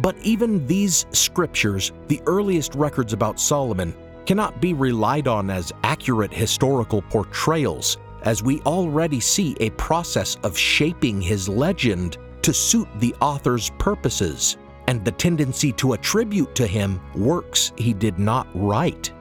But 0.01 0.17
even 0.23 0.67
these 0.67 1.07
scriptures, 1.13 1.93
the 2.09 2.21
earliest 2.27 2.75
records 2.75 3.13
about 3.13 3.41
Solomon, 3.41 3.95
cannot 4.27 4.61
be 4.61 4.75
relied 4.75 5.29
on 5.29 5.51
as 5.51 5.73
accurate 5.85 6.33
historical 6.33 7.01
portrayals 7.03 7.97
as 8.27 8.43
we 8.43 8.61
already 8.63 9.21
see 9.21 9.57
a 9.61 9.71
process 9.71 10.37
of 10.43 10.59
shaping 10.59 11.23
his 11.23 11.49
legend 11.49 12.19
to 12.43 12.53
suit 12.53 12.89
the 12.99 13.15
author's 13.21 13.71
purposes 13.79 14.59
and 14.89 15.05
the 15.05 15.13
tendency 15.13 15.73
to 15.73 15.95
attribute 15.95 16.55
to 16.55 16.67
him 16.67 17.01
works 17.15 17.73
he 17.77 17.95
did 17.95 18.19
not 18.19 18.49
write. 18.53 19.13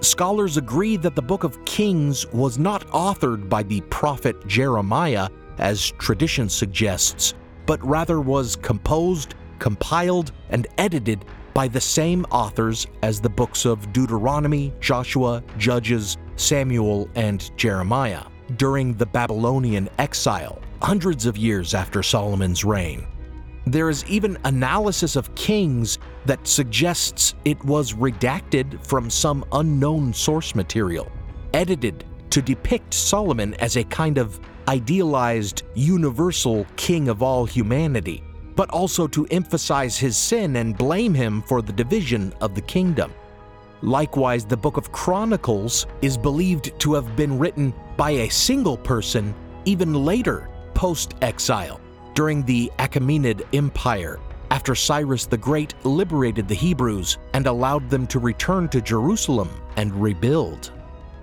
Scholars 0.00 0.56
agree 0.56 0.96
that 0.96 1.16
the 1.16 1.22
Book 1.22 1.44
of 1.44 1.64
Kings 1.64 2.26
was 2.32 2.58
not 2.58 2.86
authored 2.88 3.48
by 3.48 3.62
the 3.64 3.80
prophet 3.82 4.46
Jeremiah, 4.46 5.28
as 5.58 5.92
tradition 5.98 6.48
suggests, 6.48 7.34
but 7.66 7.84
rather 7.84 8.20
was 8.20 8.56
composed, 8.56 9.34
compiled, 9.58 10.32
and 10.50 10.66
edited 10.78 11.24
by 11.54 11.68
the 11.68 11.80
same 11.80 12.24
authors 12.30 12.86
as 13.02 13.20
the 13.20 13.30
books 13.30 13.64
of 13.64 13.92
Deuteronomy, 13.92 14.72
Joshua, 14.80 15.42
Judges, 15.58 16.18
Samuel, 16.36 17.08
and 17.14 17.56
Jeremiah 17.56 18.24
during 18.56 18.94
the 18.94 19.06
Babylonian 19.06 19.88
exile, 19.98 20.60
hundreds 20.82 21.26
of 21.26 21.36
years 21.36 21.74
after 21.74 22.02
Solomon's 22.02 22.64
reign. 22.64 23.06
There 23.66 23.88
is 23.88 24.04
even 24.06 24.36
analysis 24.44 25.16
of 25.16 25.34
Kings 25.34 25.98
that 26.26 26.46
suggests 26.46 27.34
it 27.44 27.62
was 27.64 27.94
redacted 27.94 28.84
from 28.86 29.08
some 29.08 29.44
unknown 29.52 30.12
source 30.12 30.54
material, 30.54 31.10
edited 31.54 32.04
to 32.30 32.42
depict 32.42 32.92
Solomon 32.92 33.54
as 33.54 33.76
a 33.76 33.84
kind 33.84 34.18
of 34.18 34.38
idealized, 34.68 35.62
universal 35.74 36.66
king 36.76 37.08
of 37.08 37.22
all 37.22 37.46
humanity, 37.46 38.22
but 38.56 38.70
also 38.70 39.06
to 39.06 39.26
emphasize 39.30 39.96
his 39.96 40.16
sin 40.16 40.56
and 40.56 40.76
blame 40.76 41.14
him 41.14 41.42
for 41.42 41.62
the 41.62 41.72
division 41.72 42.32
of 42.40 42.54
the 42.54 42.60
kingdom. 42.60 43.12
Likewise, 43.82 44.44
the 44.44 44.56
book 44.56 44.76
of 44.76 44.92
Chronicles 44.92 45.86
is 46.02 46.16
believed 46.16 46.78
to 46.80 46.94
have 46.94 47.16
been 47.16 47.38
written 47.38 47.74
by 47.96 48.10
a 48.10 48.30
single 48.30 48.76
person 48.76 49.34
even 49.64 49.94
later, 49.94 50.48
post 50.74 51.14
exile, 51.22 51.80
during 52.14 52.44
the 52.44 52.70
Achaemenid 52.78 53.42
Empire, 53.52 54.20
after 54.50 54.74
Cyrus 54.74 55.26
the 55.26 55.36
Great 55.36 55.74
liberated 55.84 56.46
the 56.46 56.54
Hebrews 56.54 57.18
and 57.32 57.46
allowed 57.46 57.90
them 57.90 58.06
to 58.08 58.18
return 58.18 58.68
to 58.68 58.80
Jerusalem 58.80 59.50
and 59.76 59.92
rebuild. 59.94 60.70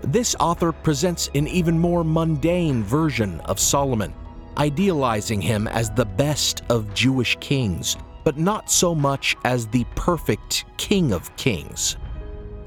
This 0.02 0.36
author 0.40 0.72
presents 0.72 1.30
an 1.36 1.48
even 1.48 1.78
more 1.78 2.04
mundane 2.04 2.84
version 2.84 3.40
of 3.42 3.60
Solomon, 3.60 4.14
idealizing 4.58 5.42
him 5.42 5.68
as 5.68 5.92
the 5.92 6.06
best 6.06 6.64
of 6.70 6.94
Jewish 6.94 7.38
kings, 7.40 7.98
but 8.24 8.38
not 8.38 8.70
so 8.70 8.94
much 8.96 9.38
as 9.46 9.68
the 9.68 9.86
perfect 9.96 10.66
king 10.78 11.14
of 11.14 11.36
kings. 11.38 11.98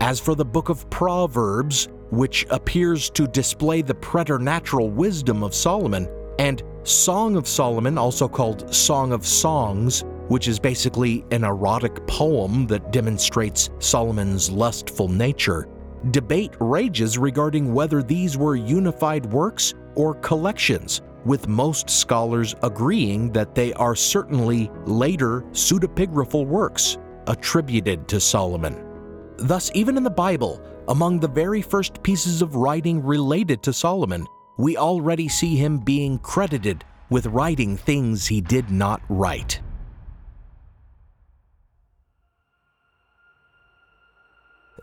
As 0.04 0.20
for 0.20 0.34
the 0.34 0.44
book 0.44 0.68
of 0.68 0.90
Proverbs, 0.90 1.88
which 2.10 2.44
appears 2.50 3.08
to 3.08 3.26
display 3.26 3.80
the 3.80 3.94
preternatural 3.94 4.90
wisdom 4.90 5.42
of 5.42 5.54
Solomon, 5.54 6.10
and 6.38 6.62
Song 6.82 7.36
of 7.36 7.48
Solomon, 7.48 7.96
also 7.96 8.28
called 8.28 8.74
Song 8.74 9.12
of 9.14 9.26
Songs, 9.26 10.04
which 10.28 10.46
is 10.46 10.58
basically 10.58 11.24
an 11.30 11.42
erotic 11.42 12.06
poem 12.06 12.66
that 12.66 12.92
demonstrates 12.92 13.70
Solomon's 13.78 14.50
lustful 14.50 15.08
nature, 15.08 15.68
debate 16.10 16.52
rages 16.60 17.16
regarding 17.16 17.72
whether 17.72 18.02
these 18.02 18.36
were 18.36 18.56
unified 18.56 19.24
works 19.24 19.72
or 19.94 20.16
collections, 20.16 21.00
with 21.24 21.48
most 21.48 21.88
scholars 21.88 22.54
agreeing 22.62 23.32
that 23.32 23.54
they 23.54 23.72
are 23.72 23.96
certainly 23.96 24.70
later 24.84 25.40
pseudepigraphal 25.52 26.46
works 26.46 26.98
attributed 27.26 28.06
to 28.08 28.20
Solomon. 28.20 28.93
Thus, 29.36 29.70
even 29.74 29.96
in 29.96 30.04
the 30.04 30.10
Bible, 30.10 30.60
among 30.88 31.18
the 31.20 31.28
very 31.28 31.62
first 31.62 32.02
pieces 32.02 32.42
of 32.42 32.56
writing 32.56 33.02
related 33.02 33.62
to 33.64 33.72
Solomon, 33.72 34.26
we 34.58 34.76
already 34.76 35.28
see 35.28 35.56
him 35.56 35.78
being 35.78 36.18
credited 36.18 36.84
with 37.10 37.26
writing 37.26 37.76
things 37.76 38.26
he 38.26 38.40
did 38.40 38.70
not 38.70 39.00
write. 39.08 39.60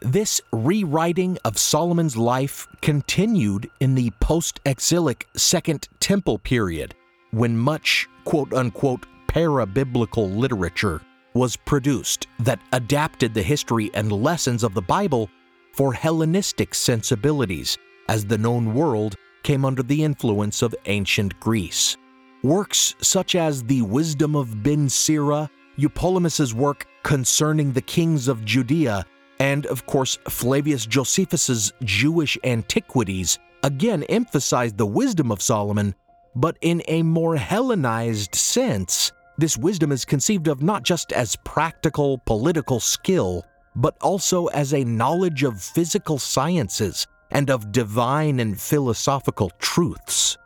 This 0.01 0.41
rewriting 0.51 1.37
of 1.45 1.59
Solomon's 1.59 2.17
life 2.17 2.67
continued 2.81 3.69
in 3.79 3.93
the 3.93 4.09
post 4.19 4.59
exilic 4.65 5.27
Second 5.37 5.87
Temple 5.99 6.39
period, 6.39 6.95
when 7.29 7.55
much 7.55 8.09
quote 8.25 8.51
unquote 8.51 9.05
para 9.27 9.65
biblical 9.65 10.29
literature 10.29 11.01
was 11.33 11.55
produced 11.55 12.27
that 12.39 12.59
adapted 12.73 13.33
the 13.33 13.41
history 13.41 13.89
and 13.93 14.11
lessons 14.11 14.63
of 14.63 14.73
the 14.73 14.81
Bible 14.81 15.29
for 15.73 15.93
Hellenistic 15.93 16.75
sensibilities 16.75 17.77
as 18.09 18.25
the 18.25 18.37
known 18.37 18.73
world 18.73 19.15
came 19.43 19.65
under 19.65 19.83
the 19.83 20.03
influence 20.03 20.61
of 20.61 20.75
ancient 20.85 21.39
Greece. 21.39 21.97
Works 22.43 22.95
such 23.01 23.35
as 23.35 23.63
The 23.63 23.81
Wisdom 23.81 24.35
of 24.35 24.63
Ben 24.63 24.89
Sira, 24.89 25.49
Eupolemus's 25.77 26.53
work 26.53 26.87
concerning 27.03 27.71
the 27.71 27.81
kings 27.81 28.27
of 28.27 28.45
Judea, 28.45 29.05
and 29.39 29.65
of 29.67 29.85
course 29.85 30.17
Flavius 30.27 30.85
Josephus's 30.85 31.71
Jewish 31.83 32.37
Antiquities 32.43 33.39
again 33.63 34.03
emphasized 34.03 34.77
the 34.77 34.85
wisdom 34.85 35.31
of 35.31 35.41
Solomon, 35.41 35.95
but 36.35 36.57
in 36.61 36.81
a 36.87 37.03
more 37.03 37.35
Hellenized 37.35 38.35
sense. 38.35 39.11
This 39.41 39.57
wisdom 39.57 39.91
is 39.91 40.05
conceived 40.05 40.47
of 40.47 40.61
not 40.61 40.83
just 40.83 41.11
as 41.11 41.35
practical 41.37 42.19
political 42.27 42.79
skill, 42.79 43.43
but 43.75 43.97
also 43.99 44.45
as 44.49 44.71
a 44.71 44.83
knowledge 44.83 45.41
of 45.41 45.59
physical 45.59 46.19
sciences 46.19 47.07
and 47.31 47.49
of 47.49 47.71
divine 47.71 48.39
and 48.39 48.61
philosophical 48.61 49.49
truths. 49.57 50.37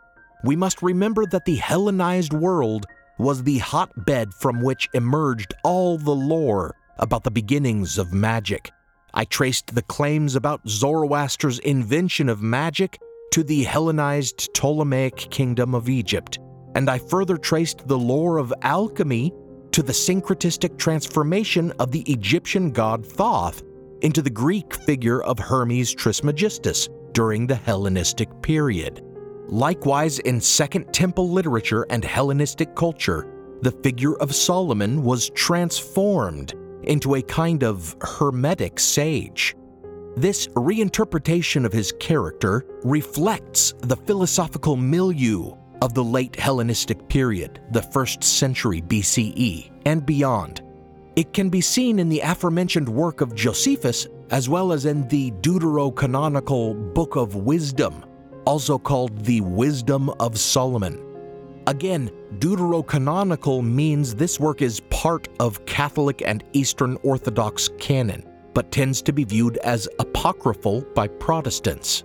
We 0.46 0.56
must 0.56 0.82
remember 0.82 1.26
that 1.26 1.44
the 1.44 1.58
Hellenized 1.58 2.32
world 2.32 2.86
was 3.20 3.44
the 3.44 3.58
hotbed 3.58 4.34
from 4.34 4.62
which 4.62 4.88
emerged 4.94 5.54
all 5.66 5.98
the 5.98 6.16
lore 6.16 6.74
about 6.98 7.26
the 7.26 7.32
beginnings 7.32 7.98
of 7.98 8.14
magic. 8.14 8.72
I 9.14 9.26
traced 9.26 9.76
the 9.76 9.82
claims 9.82 10.38
about 10.38 10.70
Zoroaster's 10.70 11.60
invention 11.60 12.30
of 12.30 12.42
magic 12.42 12.98
to 13.32 13.44
the 13.44 13.64
Hellenized 13.64 14.54
Ptolemaic 14.54 15.18
kingdom 15.32 15.76
of 15.76 15.90
Egypt, 15.90 16.40
and 16.76 16.90
I 16.90 17.00
further 17.00 17.38
traced 17.38 17.88
the 17.88 17.98
lore 17.98 18.38
of 18.38 18.54
alchemy 18.62 19.34
to 19.72 19.82
the 19.82 19.94
syncretistic 19.94 20.78
transformation 20.78 21.72
of 21.80 21.92
the 21.92 22.02
Egyptian 22.02 22.72
god 22.72 23.06
Thoth 23.06 23.64
into 24.02 24.22
the 24.22 24.30
Greek 24.30 24.74
figure 24.74 25.24
of 25.24 25.40
Hermes 25.40 25.94
Trismegistus 25.94 26.90
during 27.14 27.48
the 27.48 27.56
Hellenistic 27.56 28.30
period. 28.42 29.02
Likewise, 29.48 30.20
in 30.20 30.42
Second 30.42 30.94
Temple 30.94 31.30
literature 31.30 31.86
and 31.90 32.04
Hellenistic 32.04 32.76
culture, 32.76 33.28
the 33.62 33.72
figure 33.72 34.16
of 34.18 34.36
Solomon 34.36 35.02
was 35.02 35.30
transformed 35.30 36.54
into 36.84 37.16
a 37.16 37.22
kind 37.22 37.64
of 37.64 37.96
hermetic 38.02 38.80
sage. 38.80 39.56
This 40.18 40.48
reinterpretation 40.50 41.66
of 41.66 41.74
his 41.74 41.94
character 42.00 42.66
reflects 42.84 43.74
the 43.80 43.96
philosophical 43.96 44.76
milieu 44.76 45.56
of 45.82 45.94
the 45.94 46.04
late 46.04 46.36
Hellenistic 46.36 47.08
period, 47.08 47.62
the 47.72 47.82
first 47.82 48.24
century 48.24 48.82
BCE, 48.82 49.72
and 49.86 50.06
beyond. 50.06 50.62
It 51.16 51.34
can 51.34 51.50
be 51.50 51.62
seen 51.62 52.00
in 52.00 52.10
the 52.10 52.20
aforementioned 52.20 52.90
work 52.90 53.22
of 53.22 53.36
Josephus 53.36 54.08
as 54.32 54.50
well 54.50 54.72
as 54.72 54.86
in 54.86 55.08
the 55.08 55.32
deuterocanonical 55.32 56.94
Book 56.94 57.16
of 57.16 57.36
Wisdom, 57.36 58.04
also 58.46 58.78
called 58.78 59.24
the 59.24 59.42
Wisdom 59.42 60.10
of 60.20 60.38
Solomon. 60.38 61.02
Again, 61.68 62.12
deuterocanonical 62.38 63.64
means 63.64 64.16
this 64.16 64.40
work 64.40 64.62
is 64.62 64.82
part 64.90 65.28
of 65.40 65.66
Catholic 65.66 66.22
and 66.26 66.44
Eastern 66.54 66.98
Orthodox 67.04 67.70
canon, 67.80 68.28
but 68.54 68.72
tends 68.72 69.02
to 69.04 69.14
be 69.14 69.24
viewed 69.24 69.58
as 69.58 69.88
apocryphal 70.00 70.82
by 70.94 71.08
Protestants. 71.08 72.04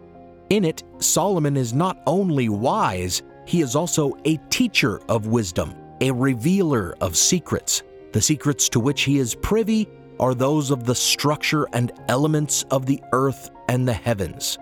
In 0.50 0.64
it, 0.64 0.82
Solomon 0.98 1.56
is 1.56 1.72
not 1.72 2.02
only 2.06 2.48
wise, 2.48 3.22
he 3.50 3.62
is 3.62 3.74
also 3.74 4.16
a 4.26 4.36
teacher 4.48 5.00
of 5.08 5.26
wisdom, 5.26 5.74
a 6.00 6.12
revealer 6.12 6.94
of 7.00 7.16
secrets. 7.16 7.82
The 8.12 8.22
secrets 8.22 8.68
to 8.68 8.78
which 8.78 9.02
he 9.02 9.18
is 9.18 9.34
privy 9.34 9.88
are 10.20 10.36
those 10.36 10.70
of 10.70 10.84
the 10.84 10.94
structure 10.94 11.66
and 11.72 11.90
elements 12.08 12.64
of 12.70 12.86
the 12.86 13.02
earth 13.12 13.50
and 13.68 13.88
the 13.88 13.92
heavens. 13.92 14.56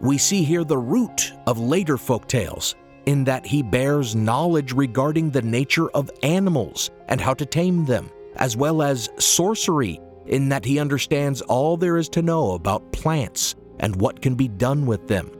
We 0.00 0.18
see 0.18 0.42
here 0.42 0.64
the 0.64 0.76
root 0.76 1.32
of 1.46 1.60
later 1.60 1.96
folk 1.96 2.26
tales, 2.26 2.74
in 3.06 3.22
that 3.24 3.46
he 3.46 3.62
bears 3.62 4.16
knowledge 4.16 4.72
regarding 4.72 5.30
the 5.30 5.42
nature 5.42 5.88
of 5.90 6.10
animals 6.24 6.90
and 7.06 7.20
how 7.20 7.34
to 7.34 7.46
tame 7.46 7.84
them, 7.84 8.10
as 8.34 8.56
well 8.56 8.82
as 8.82 9.08
sorcery, 9.20 10.00
in 10.26 10.48
that 10.48 10.64
he 10.64 10.80
understands 10.80 11.42
all 11.42 11.76
there 11.76 11.96
is 11.96 12.08
to 12.08 12.22
know 12.22 12.54
about 12.54 12.90
plants 12.90 13.54
and 13.78 13.94
what 13.94 14.20
can 14.20 14.34
be 14.34 14.48
done 14.48 14.84
with 14.84 15.06
them. 15.06 15.30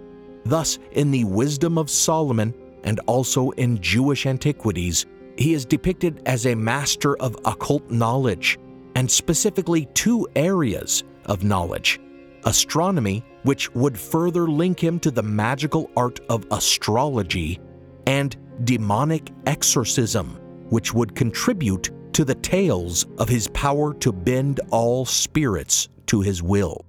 Thus, 0.45 0.79
in 0.93 1.11
the 1.11 1.25
Wisdom 1.25 1.79
of 1.79 1.91
Solomon, 1.91 2.55
and 2.85 3.01
also 3.07 3.51
in 3.53 3.81
Jewish 3.81 4.27
antiquities, 4.27 5.07
he 5.37 5.55
is 5.55 5.65
depicted 5.65 6.23
as 6.27 6.47
a 6.47 6.55
master 6.55 7.17
of 7.17 7.37
occult 7.45 7.91
knowledge, 7.91 8.59
and 8.95 9.11
specifically 9.11 9.87
two 9.95 10.29
areas 10.37 11.05
of 11.27 11.45
knowledge 11.45 12.01
astronomy, 12.45 13.25
which 13.45 13.73
would 13.75 13.97
further 13.97 14.49
link 14.49 14.83
him 14.83 14.99
to 14.99 15.13
the 15.13 15.23
magical 15.23 15.89
art 15.97 16.21
of 16.29 16.45
astrology, 16.51 17.61
and 18.07 18.37
demonic 18.65 19.31
exorcism, 19.47 20.39
which 20.69 20.93
would 20.93 21.15
contribute 21.15 21.91
to 22.13 22.25
the 22.25 22.35
tales 22.35 23.07
of 23.19 23.29
his 23.29 23.49
power 23.49 23.95
to 23.95 24.13
bend 24.13 24.61
all 24.71 25.05
spirits 25.05 25.89
to 26.07 26.21
his 26.21 26.43
will. 26.43 26.85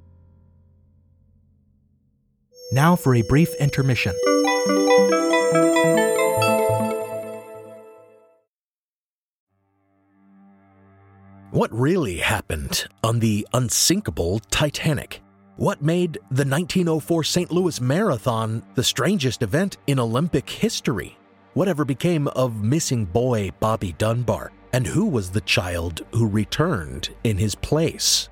Now 2.72 2.96
for 2.96 3.16
a 3.16 3.22
brief 3.22 3.54
intermission. 3.60 4.14
What 11.52 11.72
really 11.72 12.18
happened 12.18 12.88
on 13.04 13.20
the 13.20 13.48
unsinkable 13.54 14.40
Titanic? 14.50 15.22
What 15.56 15.84
made 15.84 16.16
the 16.32 16.44
1904 16.44 17.24
St. 17.24 17.52
Louis 17.52 17.80
Marathon 17.80 18.64
the 18.74 18.84
strangest 18.84 19.44
event 19.44 19.78
in 19.86 20.00
Olympic 20.00 20.50
history? 20.50 21.16
Whatever 21.54 21.86
became 21.86 22.28
of 22.30 22.64
missing 22.64 23.06
boy 23.06 23.52
Bobby 23.60 23.94
Dunbar? 24.00 24.52
And 24.74 24.88
who 24.88 25.06
was 25.06 25.30
the 25.30 25.42
child 25.42 26.02
who 26.12 26.28
returned 26.28 27.10
in 27.24 27.38
his 27.38 27.54
place? 27.54 28.30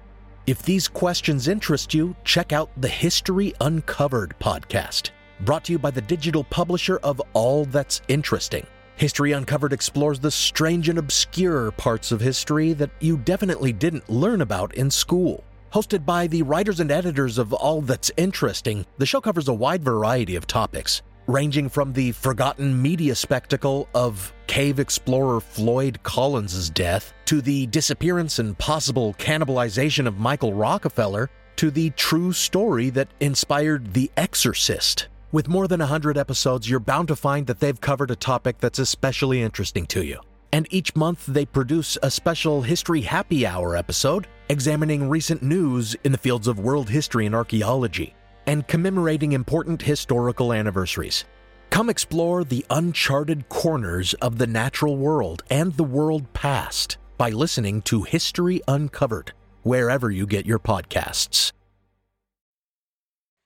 If 0.47 0.63
these 0.63 0.87
questions 0.87 1.47
interest 1.47 1.93
you, 1.93 2.15
check 2.23 2.51
out 2.51 2.71
the 2.75 2.89
History 2.89 3.53
Uncovered 3.61 4.33
podcast. 4.41 5.11
Brought 5.45 5.65
to 5.65 5.71
you 5.71 5.79
by 5.79 5.91
the 5.91 6.01
digital 6.01 6.43
publisher 6.43 6.97
of 7.03 7.21
All 7.33 7.65
That's 7.65 8.01
Interesting. 8.07 8.65
History 8.95 9.31
Uncovered 9.31 9.73
explores 9.73 10.19
the 10.19 10.29
strange 10.29 10.87
and 10.87 10.99
obscure 10.99 11.71
parts 11.71 12.11
of 12.11 12.21
history 12.21 12.73
that 12.73 12.91
you 12.99 13.17
definitely 13.17 13.73
didn't 13.73 14.09
learn 14.09 14.41
about 14.41 14.75
in 14.75 14.91
school. 14.91 15.43
Hosted 15.73 16.05
by 16.05 16.27
the 16.27 16.43
writers 16.43 16.79
and 16.79 16.91
editors 16.91 17.37
of 17.37 17.53
All 17.53 17.81
That's 17.81 18.11
Interesting, 18.17 18.85
the 18.97 19.05
show 19.05 19.21
covers 19.21 19.47
a 19.47 19.53
wide 19.53 19.83
variety 19.83 20.35
of 20.35 20.45
topics, 20.45 21.01
ranging 21.27 21.69
from 21.69 21.93
the 21.93 22.11
forgotten 22.11 22.79
media 22.79 23.15
spectacle 23.15 23.87
of 23.95 24.33
cave 24.47 24.79
explorer 24.79 25.39
Floyd 25.39 25.97
Collins' 26.03 26.69
death 26.69 27.13
to 27.25 27.41
the 27.41 27.65
disappearance 27.67 28.37
and 28.37 28.57
possible 28.57 29.15
cannibalization 29.17 30.05
of 30.05 30.17
Michael 30.19 30.53
Rockefeller 30.53 31.29
to 31.55 31.71
the 31.71 31.89
true 31.91 32.33
story 32.33 32.89
that 32.89 33.07
inspired 33.19 33.93
The 33.93 34.11
Exorcist. 34.17 35.07
With 35.33 35.47
more 35.47 35.69
than 35.69 35.79
100 35.79 36.17
episodes, 36.17 36.69
you're 36.69 36.81
bound 36.81 37.07
to 37.07 37.15
find 37.15 37.47
that 37.47 37.61
they've 37.61 37.79
covered 37.79 38.11
a 38.11 38.17
topic 38.17 38.57
that's 38.59 38.79
especially 38.79 39.41
interesting 39.41 39.85
to 39.85 40.03
you. 40.03 40.19
And 40.51 40.67
each 40.71 40.93
month, 40.93 41.25
they 41.25 41.45
produce 41.45 41.97
a 42.03 42.11
special 42.11 42.63
History 42.63 42.99
Happy 42.99 43.47
Hour 43.47 43.77
episode 43.77 44.27
examining 44.49 45.07
recent 45.07 45.41
news 45.41 45.95
in 46.03 46.11
the 46.11 46.17
fields 46.17 46.49
of 46.49 46.59
world 46.59 46.89
history 46.89 47.25
and 47.25 47.33
archaeology, 47.33 48.13
and 48.45 48.67
commemorating 48.67 49.31
important 49.31 49.81
historical 49.81 50.51
anniversaries. 50.51 51.23
Come 51.69 51.89
explore 51.89 52.43
the 52.43 52.65
uncharted 52.69 53.47
corners 53.47 54.13
of 54.15 54.37
the 54.37 54.47
natural 54.47 54.97
world 54.97 55.43
and 55.49 55.71
the 55.77 55.85
world 55.85 56.33
past 56.33 56.97
by 57.17 57.29
listening 57.29 57.81
to 57.83 58.03
History 58.03 58.59
Uncovered, 58.67 59.31
wherever 59.63 60.11
you 60.11 60.27
get 60.27 60.45
your 60.45 60.59
podcasts. 60.59 61.53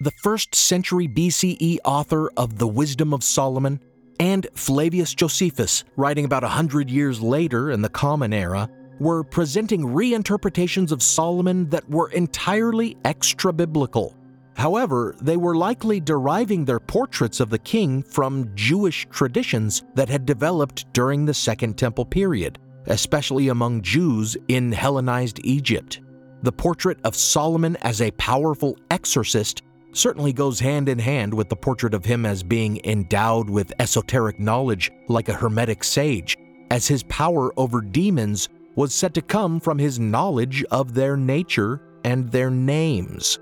The 0.00 0.12
first 0.12 0.54
century 0.54 1.08
BCE 1.08 1.78
author 1.84 2.30
of 2.36 2.56
The 2.56 2.68
Wisdom 2.68 3.12
of 3.12 3.24
Solomon 3.24 3.80
and 4.20 4.46
Flavius 4.54 5.12
Josephus, 5.12 5.82
writing 5.96 6.24
about 6.24 6.44
a 6.44 6.48
hundred 6.48 6.88
years 6.88 7.20
later 7.20 7.72
in 7.72 7.82
the 7.82 7.88
Common 7.88 8.32
Era, 8.32 8.70
were 9.00 9.24
presenting 9.24 9.82
reinterpretations 9.82 10.92
of 10.92 11.02
Solomon 11.02 11.68
that 11.70 11.90
were 11.90 12.10
entirely 12.10 12.96
extra 13.04 13.52
biblical. 13.52 14.14
However, 14.54 15.16
they 15.20 15.36
were 15.36 15.56
likely 15.56 15.98
deriving 15.98 16.64
their 16.64 16.78
portraits 16.78 17.40
of 17.40 17.50
the 17.50 17.58
king 17.58 18.04
from 18.04 18.54
Jewish 18.54 19.04
traditions 19.10 19.82
that 19.96 20.08
had 20.08 20.24
developed 20.24 20.92
during 20.92 21.24
the 21.24 21.34
Second 21.34 21.76
Temple 21.76 22.04
period, 22.04 22.60
especially 22.86 23.48
among 23.48 23.82
Jews 23.82 24.36
in 24.46 24.70
Hellenized 24.70 25.40
Egypt. 25.42 26.02
The 26.42 26.52
portrait 26.52 27.00
of 27.02 27.16
Solomon 27.16 27.76
as 27.82 28.00
a 28.00 28.12
powerful 28.12 28.78
exorcist 28.92 29.62
certainly 29.98 30.32
goes 30.32 30.60
hand 30.60 30.88
in 30.88 30.98
hand 30.98 31.34
with 31.34 31.48
the 31.48 31.56
portrait 31.56 31.92
of 31.92 32.04
him 32.04 32.24
as 32.24 32.42
being 32.42 32.80
endowed 32.84 33.50
with 33.50 33.72
esoteric 33.80 34.38
knowledge 34.38 34.90
like 35.08 35.28
a 35.28 35.34
hermetic 35.34 35.82
sage, 35.82 36.36
as 36.70 36.86
his 36.86 37.02
power 37.04 37.52
over 37.58 37.80
demons 37.80 38.48
was 38.76 38.94
said 38.94 39.12
to 39.12 39.20
come 39.20 39.58
from 39.58 39.78
his 39.78 39.98
knowledge 39.98 40.64
of 40.70 40.94
their 40.94 41.16
nature 41.16 41.82
and 42.04 42.30
their 42.30 42.50
names. 42.50 43.38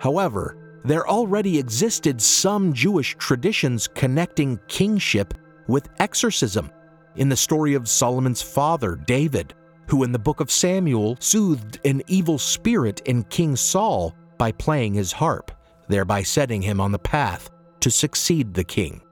However, 0.00 0.80
there 0.84 1.08
already 1.08 1.58
existed 1.58 2.20
some 2.20 2.72
Jewish 2.72 3.14
traditions 3.16 3.86
connecting 3.86 4.58
kingship 4.66 5.34
with 5.68 5.88
exorcism. 6.00 6.70
In 7.14 7.28
the 7.28 7.36
story 7.36 7.74
of 7.74 7.88
Solomon's 7.88 8.42
father, 8.42 8.96
David, 8.96 9.54
who 9.86 10.02
in 10.02 10.10
the 10.10 10.18
book 10.18 10.40
of 10.40 10.50
Samuel 10.50 11.16
soothed 11.20 11.78
an 11.84 12.02
evil 12.08 12.38
spirit 12.38 13.00
in 13.04 13.22
King 13.24 13.54
Saul 13.54 14.16
by 14.38 14.50
playing 14.50 14.94
his 14.94 15.12
harp, 15.12 15.52
thereby 15.88 16.22
setting 16.22 16.62
him 16.62 16.80
on 16.80 16.92
the 16.92 16.98
path 16.98 17.50
to 17.80 17.90
succeed 17.90 18.54
the 18.54 18.64
king. 18.64 19.02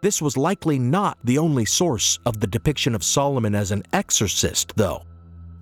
This 0.00 0.22
was 0.22 0.36
likely 0.36 0.78
not 0.78 1.18
the 1.24 1.38
only 1.38 1.64
source 1.64 2.18
of 2.24 2.38
the 2.40 2.46
depiction 2.46 2.94
of 2.94 3.02
Solomon 3.02 3.54
as 3.54 3.70
an 3.70 3.82
exorcist, 3.92 4.72
though. 4.76 5.02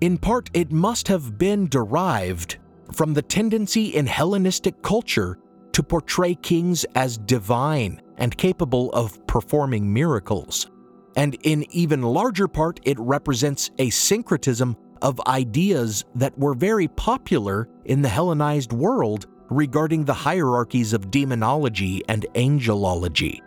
In 0.01 0.17
part, 0.17 0.49
it 0.53 0.71
must 0.71 1.07
have 1.07 1.37
been 1.39 1.67
derived 1.67 2.57
from 2.93 3.13
the 3.13 3.21
tendency 3.21 3.95
in 3.95 4.05
Hellenistic 4.05 4.81
culture 4.83 5.39
to 5.73 5.83
portray 5.83 6.35
kings 6.35 6.85
as 6.95 7.17
divine 7.17 8.01
and 8.17 8.37
capable 8.37 8.91
of 8.91 9.25
performing 9.27 9.91
miracles. 9.91 10.69
And 11.15 11.35
in 11.43 11.65
even 11.71 12.03
larger 12.03 12.47
part, 12.47 12.79
it 12.83 12.99
represents 12.99 13.71
a 13.79 13.89
syncretism 13.89 14.77
of 15.01 15.19
ideas 15.27 16.05
that 16.15 16.37
were 16.37 16.53
very 16.53 16.87
popular 16.87 17.67
in 17.85 18.01
the 18.01 18.09
Hellenized 18.09 18.71
world 18.73 19.27
regarding 19.49 20.03
the 20.03 20.13
hierarchies 20.13 20.93
of 20.93 21.11
demonology 21.11 22.03
and 22.07 22.25
angelology. 22.35 23.41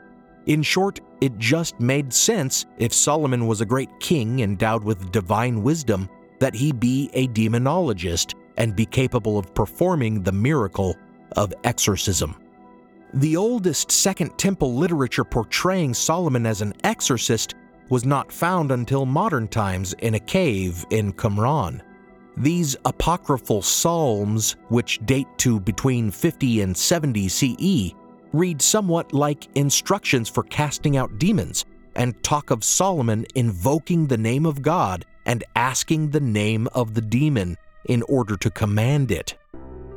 In 0.46 0.62
short, 0.62 1.00
it 1.20 1.38
just 1.38 1.78
made 1.78 2.12
sense 2.12 2.66
if 2.78 2.92
Solomon 2.92 3.46
was 3.46 3.60
a 3.60 3.66
great 3.66 3.90
king 4.00 4.40
endowed 4.40 4.82
with 4.82 5.12
divine 5.12 5.62
wisdom 5.62 6.08
that 6.38 6.54
he 6.54 6.72
be 6.72 7.10
a 7.12 7.28
demonologist 7.28 8.34
and 8.56 8.74
be 8.74 8.86
capable 8.86 9.38
of 9.38 9.54
performing 9.54 10.22
the 10.22 10.32
miracle 10.32 10.96
of 11.36 11.54
exorcism. 11.64 12.36
The 13.14 13.36
oldest 13.36 13.90
Second 13.90 14.38
Temple 14.38 14.74
literature 14.74 15.24
portraying 15.24 15.94
Solomon 15.94 16.46
as 16.46 16.62
an 16.62 16.72
exorcist 16.84 17.54
was 17.88 18.04
not 18.04 18.32
found 18.32 18.70
until 18.70 19.04
modern 19.04 19.48
times 19.48 19.94
in 19.94 20.14
a 20.14 20.20
cave 20.20 20.86
in 20.90 21.12
Qumran. 21.12 21.82
These 22.36 22.76
apocryphal 22.84 23.62
psalms, 23.62 24.56
which 24.68 25.04
date 25.04 25.28
to 25.38 25.60
between 25.60 26.10
50 26.10 26.62
and 26.62 26.76
70 26.76 27.28
CE, 27.28 27.94
read 28.32 28.62
somewhat 28.62 29.12
like 29.12 29.48
instructions 29.56 30.28
for 30.28 30.44
casting 30.44 30.96
out 30.96 31.18
demons 31.18 31.64
and 31.96 32.22
talk 32.22 32.50
of 32.50 32.64
Solomon 32.64 33.26
invoking 33.34 34.06
the 34.06 34.18
name 34.18 34.46
of 34.46 34.62
God 34.62 35.04
and 35.26 35.44
asking 35.56 36.10
the 36.10 36.20
name 36.20 36.68
of 36.72 36.94
the 36.94 37.00
demon 37.00 37.56
in 37.86 38.02
order 38.04 38.36
to 38.36 38.50
command 38.50 39.10
it. 39.10 39.36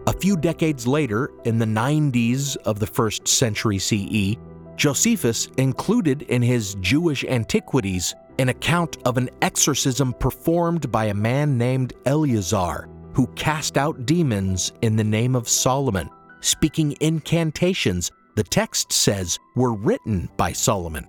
A 0.07 0.13
few 0.13 0.35
decades 0.35 0.85
later, 0.85 1.31
in 1.45 1.59
the 1.59 1.65
90s 1.65 2.57
of 2.57 2.79
the 2.79 2.87
first 2.87 3.27
century 3.27 3.79
CE, 3.79 4.35
Josephus 4.75 5.47
included 5.57 6.23
in 6.23 6.41
his 6.41 6.75
Jewish 6.81 7.23
Antiquities 7.23 8.13
an 8.39 8.49
account 8.49 8.97
of 9.05 9.17
an 9.17 9.29
exorcism 9.41 10.13
performed 10.13 10.91
by 10.91 11.05
a 11.05 11.13
man 11.13 11.57
named 11.57 11.93
Eleazar, 12.05 12.89
who 13.13 13.27
cast 13.35 13.77
out 13.77 14.05
demons 14.05 14.71
in 14.81 14.95
the 14.95 15.03
name 15.03 15.35
of 15.35 15.47
Solomon, 15.47 16.09
speaking 16.41 16.95
incantations 16.99 18.11
the 18.35 18.43
text 18.43 18.91
says 18.91 19.37
were 19.55 19.73
written 19.73 20.29
by 20.37 20.51
Solomon, 20.51 21.07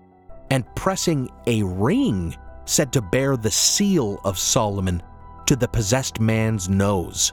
and 0.51 0.67
pressing 0.75 1.31
a 1.47 1.63
ring 1.63 2.37
said 2.67 2.93
to 2.93 3.01
bear 3.01 3.37
the 3.37 3.51
seal 3.51 4.21
of 4.25 4.39
Solomon 4.39 5.03
to 5.47 5.57
the 5.57 5.69
possessed 5.69 6.21
man's 6.21 6.69
nose. 6.69 7.33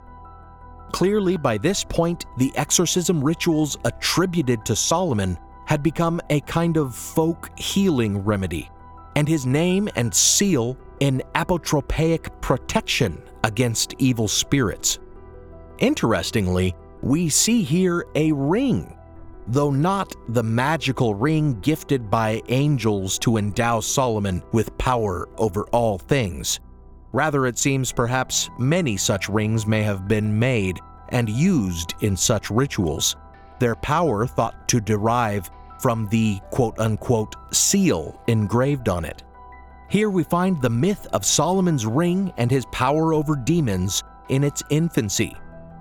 Clearly, 0.92 1.36
by 1.36 1.56
this 1.58 1.84
point, 1.84 2.26
the 2.36 2.52
exorcism 2.56 3.22
rituals 3.22 3.78
attributed 3.84 4.64
to 4.66 4.76
Solomon 4.76 5.38
had 5.66 5.82
become 5.82 6.20
a 6.28 6.40
kind 6.40 6.76
of 6.76 6.94
folk 6.94 7.50
healing 7.58 8.18
remedy, 8.18 8.70
and 9.16 9.28
his 9.28 9.46
name 9.46 9.88
and 9.96 10.14
seal 10.14 10.76
in 11.00 11.22
apotropaic 11.34 12.28
protection 12.40 13.22
against 13.44 13.94
evil 13.98 14.28
spirits. 14.28 14.98
Interestingly, 15.78 16.74
we 17.02 17.28
see 17.28 17.62
here 17.62 18.06
a 18.14 18.30
ring, 18.32 18.96
though 19.48 19.70
not 19.70 20.14
the 20.28 20.42
magical 20.42 21.14
ring 21.14 21.58
gifted 21.60 22.08
by 22.08 22.40
angels 22.48 23.18
to 23.18 23.36
endow 23.36 23.80
Solomon 23.80 24.42
with 24.52 24.76
power 24.78 25.28
over 25.38 25.64
all 25.72 25.98
things. 25.98 26.60
Rather, 27.12 27.46
it 27.46 27.58
seems 27.58 27.92
perhaps 27.92 28.48
many 28.58 28.96
such 28.96 29.28
rings 29.28 29.66
may 29.66 29.82
have 29.82 30.08
been 30.08 30.38
made 30.38 30.78
and 31.10 31.28
used 31.28 31.94
in 32.00 32.16
such 32.16 32.50
rituals, 32.50 33.16
their 33.58 33.74
power 33.76 34.26
thought 34.26 34.66
to 34.68 34.80
derive 34.80 35.50
from 35.82 36.06
the 36.08 36.40
quote 36.50 36.78
unquote 36.78 37.34
seal 37.52 38.22
engraved 38.28 38.88
on 38.88 39.04
it. 39.04 39.24
Here 39.90 40.08
we 40.08 40.22
find 40.22 40.62
the 40.62 40.70
myth 40.70 41.06
of 41.12 41.26
Solomon's 41.26 41.84
ring 41.84 42.32
and 42.38 42.50
his 42.50 42.64
power 42.66 43.12
over 43.12 43.36
demons 43.36 44.02
in 44.30 44.44
its 44.44 44.62
infancy. 44.70 45.36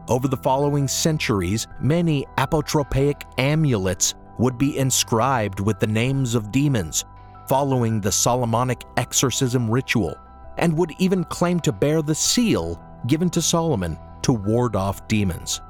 Over 0.10 0.28
the 0.28 0.36
following 0.36 0.88
centuries, 0.88 1.68
many 1.80 2.26
apotropaic 2.38 3.22
amulets 3.38 4.16
would 4.40 4.58
be 4.58 4.78
inscribed 4.78 5.60
with 5.60 5.80
the 5.80 5.88
names 5.88 6.36
of 6.36 6.52
demons, 6.52 7.06
following 7.48 8.02
the 8.02 8.12
Solomonic 8.12 8.84
exorcism 8.98 9.70
ritual, 9.70 10.18
and 10.58 10.76
would 10.76 10.92
even 10.98 11.24
claim 11.26 11.60
to 11.62 11.72
bear 11.72 12.02
the 12.02 12.16
seal 12.16 12.82
given 13.08 13.30
to 13.30 13.42
Solomon 13.42 13.98
to 14.24 14.34
ward 14.34 14.76
off 14.76 15.08
demons. 15.08 15.62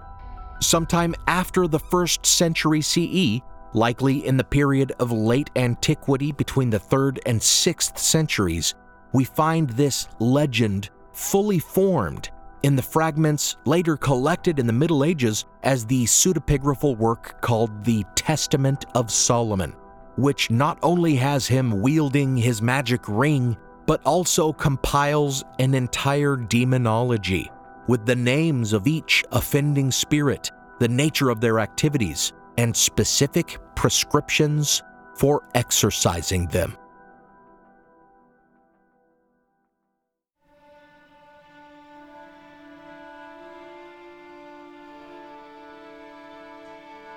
Sometime 0.61 1.13
after 1.27 1.67
the 1.67 1.79
first 1.79 2.25
century 2.25 2.81
CE, 2.81 3.41
likely 3.73 4.25
in 4.25 4.37
the 4.37 4.43
period 4.43 4.93
of 4.99 5.11
late 5.11 5.49
antiquity 5.55 6.31
between 6.31 6.69
the 6.69 6.79
3rd 6.79 7.19
and 7.25 7.39
6th 7.39 7.97
centuries, 7.97 8.75
we 9.13 9.23
find 9.23 9.69
this 9.71 10.07
legend 10.19 10.89
fully 11.13 11.59
formed 11.59 12.29
in 12.63 12.75
the 12.75 12.81
fragments 12.81 13.57
later 13.65 13.97
collected 13.97 14.59
in 14.59 14.67
the 14.67 14.73
Middle 14.73 15.03
Ages 15.03 15.45
as 15.63 15.85
the 15.85 16.05
pseudepigraphal 16.05 16.97
work 16.97 17.41
called 17.41 17.83
the 17.83 18.05
Testament 18.15 18.85
of 18.95 19.11
Solomon, 19.11 19.73
which 20.15 20.51
not 20.51 20.77
only 20.83 21.15
has 21.15 21.47
him 21.47 21.81
wielding 21.81 22.37
his 22.37 22.61
magic 22.61 23.01
ring, 23.07 23.57
but 23.87 24.01
also 24.05 24.53
compiles 24.53 25.43
an 25.59 25.73
entire 25.73 26.35
demonology 26.35 27.49
with 27.87 28.05
the 28.05 28.15
names 28.15 28.73
of 28.73 28.87
each 28.87 29.23
offending 29.31 29.91
spirit, 29.91 30.51
the 30.79 30.87
nature 30.87 31.29
of 31.29 31.41
their 31.41 31.59
activities, 31.59 32.33
and 32.57 32.75
specific 32.75 33.57
prescriptions 33.75 34.83
for 35.15 35.43
exorcising 35.55 36.47
them. 36.47 36.77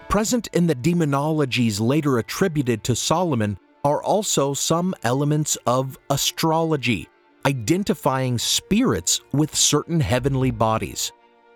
Present 0.09 0.47
in 0.53 0.69
the 0.69 0.77
demonologies 0.77 1.81
later 1.81 2.19
attributed 2.19 2.85
to 2.85 2.95
Solomon 2.95 3.59
are 3.85 4.01
also 4.01 4.55
some 4.55 4.95
elements 5.03 5.59
of 5.67 5.99
astrology, 6.09 7.09
identifying 7.45 8.39
spirits 8.39 9.21
with 9.33 9.57
certain 9.57 9.99
heavenly 9.99 10.53
bodies. 10.53 11.11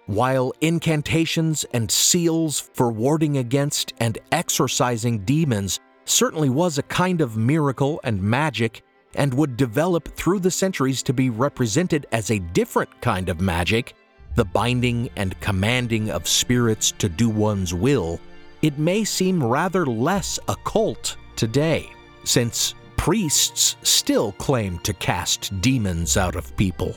While 0.09 0.55
incantations 0.63 1.67
and 1.75 1.91
seals 1.91 2.59
for 2.59 2.91
warding 2.91 3.37
against 3.37 3.93
and 4.01 4.17
exorcising 4.33 5.19
demons 5.27 5.81
certainly 6.07 6.49
was 6.49 6.79
a 6.79 6.83
kind 6.85 7.21
of 7.21 7.37
miracle 7.37 8.01
and 8.05 8.23
magic, 8.23 8.83
and 9.17 9.35
would 9.35 9.59
develop 9.59 10.09
through 10.09 10.41
the 10.41 10.51
centuries 10.51 11.03
to 11.03 11.13
be 11.13 11.29
represented 11.29 12.07
as 12.11 12.31
a 12.31 12.39
different 12.39 12.89
kind 13.03 13.29
of 13.29 13.43
magic, 13.43 13.97
the 14.35 14.47
binding 14.47 15.11
and 15.17 15.39
commanding 15.41 16.09
of 16.09 16.27
spirits 16.27 16.91
to 16.93 17.11
do 17.11 17.29
one's 17.29 17.75
will, 17.75 18.19
it 18.63 18.79
may 18.79 19.05
seem 19.05 19.45
rather 19.45 19.85
less 19.85 20.39
occult 20.49 21.19
today, 21.37 21.87
since 22.25 22.75
priests 22.97 23.77
still 23.83 24.33
claim 24.33 24.79
to 24.79 24.95
cast 24.95 25.61
demons 25.61 26.17
out 26.17 26.35
of 26.35 26.57
people. 26.57 26.97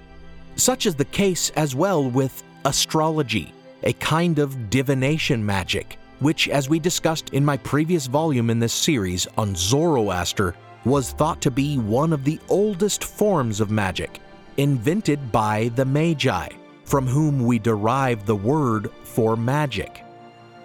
Such 0.56 0.86
is 0.86 0.96
the 0.96 1.04
case 1.04 1.50
as 1.58 1.76
well 1.76 2.10
with 2.10 2.42
astrology, 2.66 3.54
a 3.84 3.94
kind 3.94 4.40
of 4.40 4.70
divination 4.70 5.46
magic, 5.46 5.98
which, 6.20 6.48
as 6.50 6.70
we 6.70 6.80
discussed 6.80 7.32
in 7.32 7.44
my 7.44 7.58
previous 7.58 8.08
volume 8.08 8.50
in 8.50 8.60
this 8.60 8.74
series 8.74 9.28
on 9.38 9.56
Zoroaster, 9.56 10.56
was 10.86 11.12
thought 11.12 11.42
to 11.42 11.52
be 11.52 11.78
one 11.78 12.14
of 12.14 12.24
the 12.24 12.40
oldest 12.50 13.04
forms 13.04 13.60
of 13.60 13.72
magic, 13.72 14.20
invented 14.58 15.32
by 15.32 15.70
the 15.76 15.86
Magi, 15.86 16.50
from 16.86 17.08
whom 17.08 17.46
we 17.46 17.60
derive 17.60 18.26
the 18.26 18.36
word 18.36 18.90
for 19.04 19.36
magic. 19.36 20.04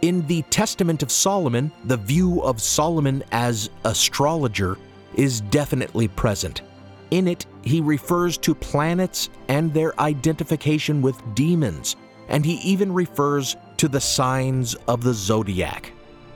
In 0.03 0.27
the 0.27 0.43
Testament 0.43 1.03
of 1.03 1.11
Solomon, 1.11 1.73
the 1.85 1.97
view 1.97 2.43
of 2.43 2.61
Solomon 2.61 3.23
as 3.33 3.71
astrologer 3.85 4.77
is 5.15 5.41
definitely 5.41 6.09
present. 6.09 6.63
In 7.11 7.29
it, 7.29 7.47
he 7.62 7.81
refers 7.81 8.37
to 8.38 8.55
planets 8.55 9.29
and 9.49 9.73
their 9.73 9.99
identification 10.01 11.03
with 11.03 11.23
demons, 11.35 11.97
and 12.29 12.45
he 12.45 12.55
even 12.57 12.92
refers 12.92 13.57
to 13.77 13.88
the 13.88 14.01
signs 14.01 14.75
of 14.88 15.03
the 15.03 15.14
zodiac. 15.14 15.92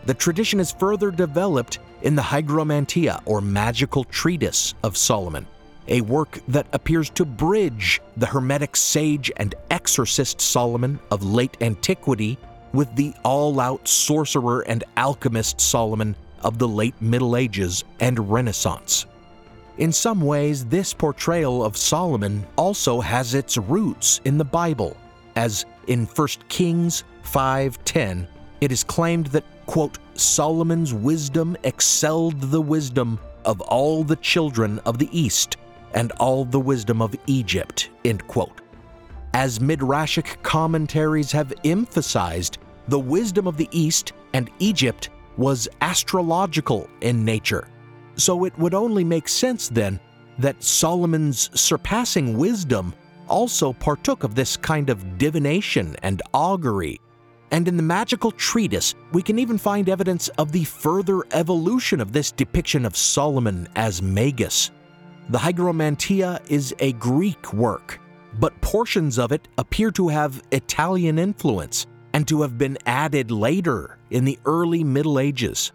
The 0.06 0.14
tradition 0.14 0.60
is 0.60 0.72
further 0.72 1.10
developed 1.10 1.78
in 2.02 2.14
the 2.14 2.22
Hygromantia, 2.22 3.20
or 3.26 3.40
magical 3.40 4.04
treatise 4.04 4.74
of 4.82 4.96
Solomon, 4.96 5.46
a 5.88 6.00
work 6.02 6.38
that 6.48 6.66
appears 6.72 7.10
to 7.10 7.24
bridge 7.24 8.00
the 8.16 8.26
Hermetic 8.26 8.76
sage 8.76 9.30
and 9.36 9.54
exorcist 9.70 10.40
Solomon 10.40 10.98
of 11.10 11.22
late 11.22 11.56
antiquity 11.60 12.38
with 12.72 12.94
the 12.96 13.12
all 13.24 13.58
out 13.60 13.86
sorcerer 13.86 14.60
and 14.62 14.84
alchemist 14.96 15.60
Solomon 15.60 16.14
of 16.42 16.58
the 16.58 16.68
late 16.68 17.00
Middle 17.02 17.36
Ages 17.36 17.84
and 17.98 18.30
Renaissance. 18.30 19.06
In 19.80 19.92
some 19.92 20.20
ways, 20.20 20.66
this 20.66 20.92
portrayal 20.92 21.64
of 21.64 21.74
Solomon 21.74 22.46
also 22.56 23.00
has 23.00 23.32
its 23.32 23.56
roots 23.56 24.20
in 24.26 24.36
the 24.36 24.44
Bible, 24.44 24.94
as 25.36 25.64
in 25.86 26.04
1 26.04 26.28
Kings 26.50 27.04
5:10, 27.22 28.28
it 28.60 28.72
is 28.72 28.84
claimed 28.84 29.28
that 29.28 29.44
quote 29.64 29.98
Solomon's 30.12 30.92
wisdom 30.92 31.56
excelled 31.62 32.38
the 32.42 32.60
wisdom 32.60 33.18
of 33.46 33.62
all 33.62 34.04
the 34.04 34.16
children 34.16 34.80
of 34.80 34.98
the 34.98 35.08
east 35.18 35.56
and 35.94 36.12
all 36.20 36.44
the 36.44 36.60
wisdom 36.60 37.00
of 37.00 37.16
Egypt, 37.26 37.88
end 38.04 38.28
quote. 38.28 38.60
As 39.32 39.60
midrashic 39.60 40.42
commentaries 40.42 41.32
have 41.32 41.54
emphasized, 41.64 42.58
the 42.88 43.00
wisdom 43.00 43.46
of 43.46 43.56
the 43.56 43.68
east 43.72 44.12
and 44.34 44.50
Egypt 44.58 45.08
was 45.38 45.68
astrological 45.80 46.86
in 47.00 47.24
nature. 47.24 47.66
So 48.20 48.44
it 48.44 48.56
would 48.58 48.74
only 48.74 49.02
make 49.02 49.28
sense 49.28 49.70
then 49.70 49.98
that 50.38 50.62
Solomon's 50.62 51.50
surpassing 51.58 52.36
wisdom 52.36 52.92
also 53.28 53.72
partook 53.72 54.24
of 54.24 54.34
this 54.34 54.58
kind 54.58 54.90
of 54.90 55.16
divination 55.16 55.96
and 56.02 56.20
augury. 56.34 57.00
And 57.50 57.66
in 57.66 57.78
the 57.78 57.82
magical 57.82 58.30
treatise, 58.30 58.94
we 59.12 59.22
can 59.22 59.38
even 59.38 59.56
find 59.56 59.88
evidence 59.88 60.28
of 60.36 60.52
the 60.52 60.64
further 60.64 61.22
evolution 61.32 61.98
of 61.98 62.12
this 62.12 62.30
depiction 62.30 62.84
of 62.84 62.94
Solomon 62.94 63.66
as 63.74 64.02
Magus. 64.02 64.70
The 65.30 65.38
Hygromantia 65.38 66.42
is 66.48 66.74
a 66.78 66.92
Greek 66.92 67.54
work, 67.54 68.00
but 68.38 68.60
portions 68.60 69.18
of 69.18 69.32
it 69.32 69.48
appear 69.56 69.90
to 69.92 70.08
have 70.08 70.42
Italian 70.52 71.18
influence 71.18 71.86
and 72.12 72.28
to 72.28 72.42
have 72.42 72.58
been 72.58 72.76
added 72.84 73.30
later 73.30 73.96
in 74.10 74.26
the 74.26 74.38
early 74.44 74.84
Middle 74.84 75.18
Ages. 75.18 75.72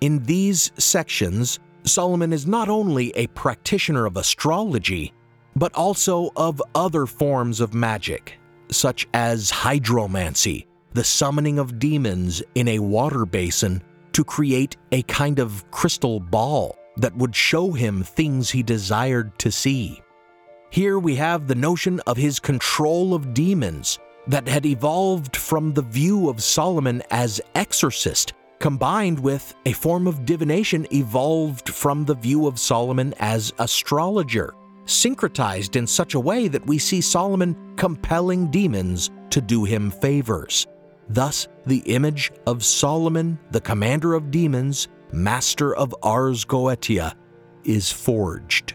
In 0.00 0.22
these 0.22 0.70
sections, 0.78 1.58
Solomon 1.88 2.32
is 2.32 2.46
not 2.46 2.68
only 2.68 3.10
a 3.16 3.26
practitioner 3.28 4.06
of 4.06 4.16
astrology, 4.16 5.12
but 5.56 5.74
also 5.74 6.30
of 6.36 6.62
other 6.74 7.06
forms 7.06 7.60
of 7.60 7.74
magic, 7.74 8.38
such 8.70 9.08
as 9.14 9.50
hydromancy, 9.50 10.66
the 10.92 11.04
summoning 11.04 11.58
of 11.58 11.78
demons 11.78 12.42
in 12.54 12.68
a 12.68 12.78
water 12.78 13.26
basin 13.26 13.82
to 14.12 14.24
create 14.24 14.76
a 14.92 15.02
kind 15.04 15.38
of 15.38 15.68
crystal 15.70 16.20
ball 16.20 16.76
that 16.96 17.16
would 17.16 17.34
show 17.34 17.72
him 17.72 18.02
things 18.02 18.50
he 18.50 18.62
desired 18.62 19.36
to 19.38 19.50
see. 19.50 20.00
Here 20.70 20.98
we 20.98 21.16
have 21.16 21.46
the 21.46 21.54
notion 21.54 22.00
of 22.06 22.16
his 22.16 22.38
control 22.38 23.14
of 23.14 23.32
demons 23.32 23.98
that 24.26 24.46
had 24.46 24.66
evolved 24.66 25.36
from 25.36 25.72
the 25.72 25.82
view 25.82 26.28
of 26.28 26.42
Solomon 26.42 27.02
as 27.10 27.40
exorcist, 27.54 28.34
combined 28.58 29.18
with 29.18 29.54
a 29.66 29.72
form 29.72 30.06
of 30.06 30.24
divination 30.24 30.86
evolved 30.92 31.68
from 31.68 32.04
the 32.04 32.14
view 32.14 32.46
of 32.46 32.58
Solomon 32.58 33.14
as 33.18 33.52
astrologer, 33.58 34.54
syncretized 34.84 35.76
in 35.76 35.86
such 35.86 36.14
a 36.14 36.20
way 36.20 36.48
that 36.48 36.66
we 36.66 36.78
see 36.78 37.00
Solomon 37.00 37.56
compelling 37.76 38.50
demons 38.50 39.10
to 39.30 39.40
do 39.40 39.64
him 39.64 39.90
favors. 39.90 40.66
Thus, 41.08 41.48
the 41.66 41.78
image 41.86 42.32
of 42.46 42.64
Solomon, 42.64 43.38
the 43.50 43.60
commander 43.60 44.14
of 44.14 44.30
demons, 44.30 44.88
master 45.12 45.74
of 45.74 45.94
Ars 46.02 46.44
Goetia, 46.44 47.14
is 47.64 47.90
forged. 47.90 48.74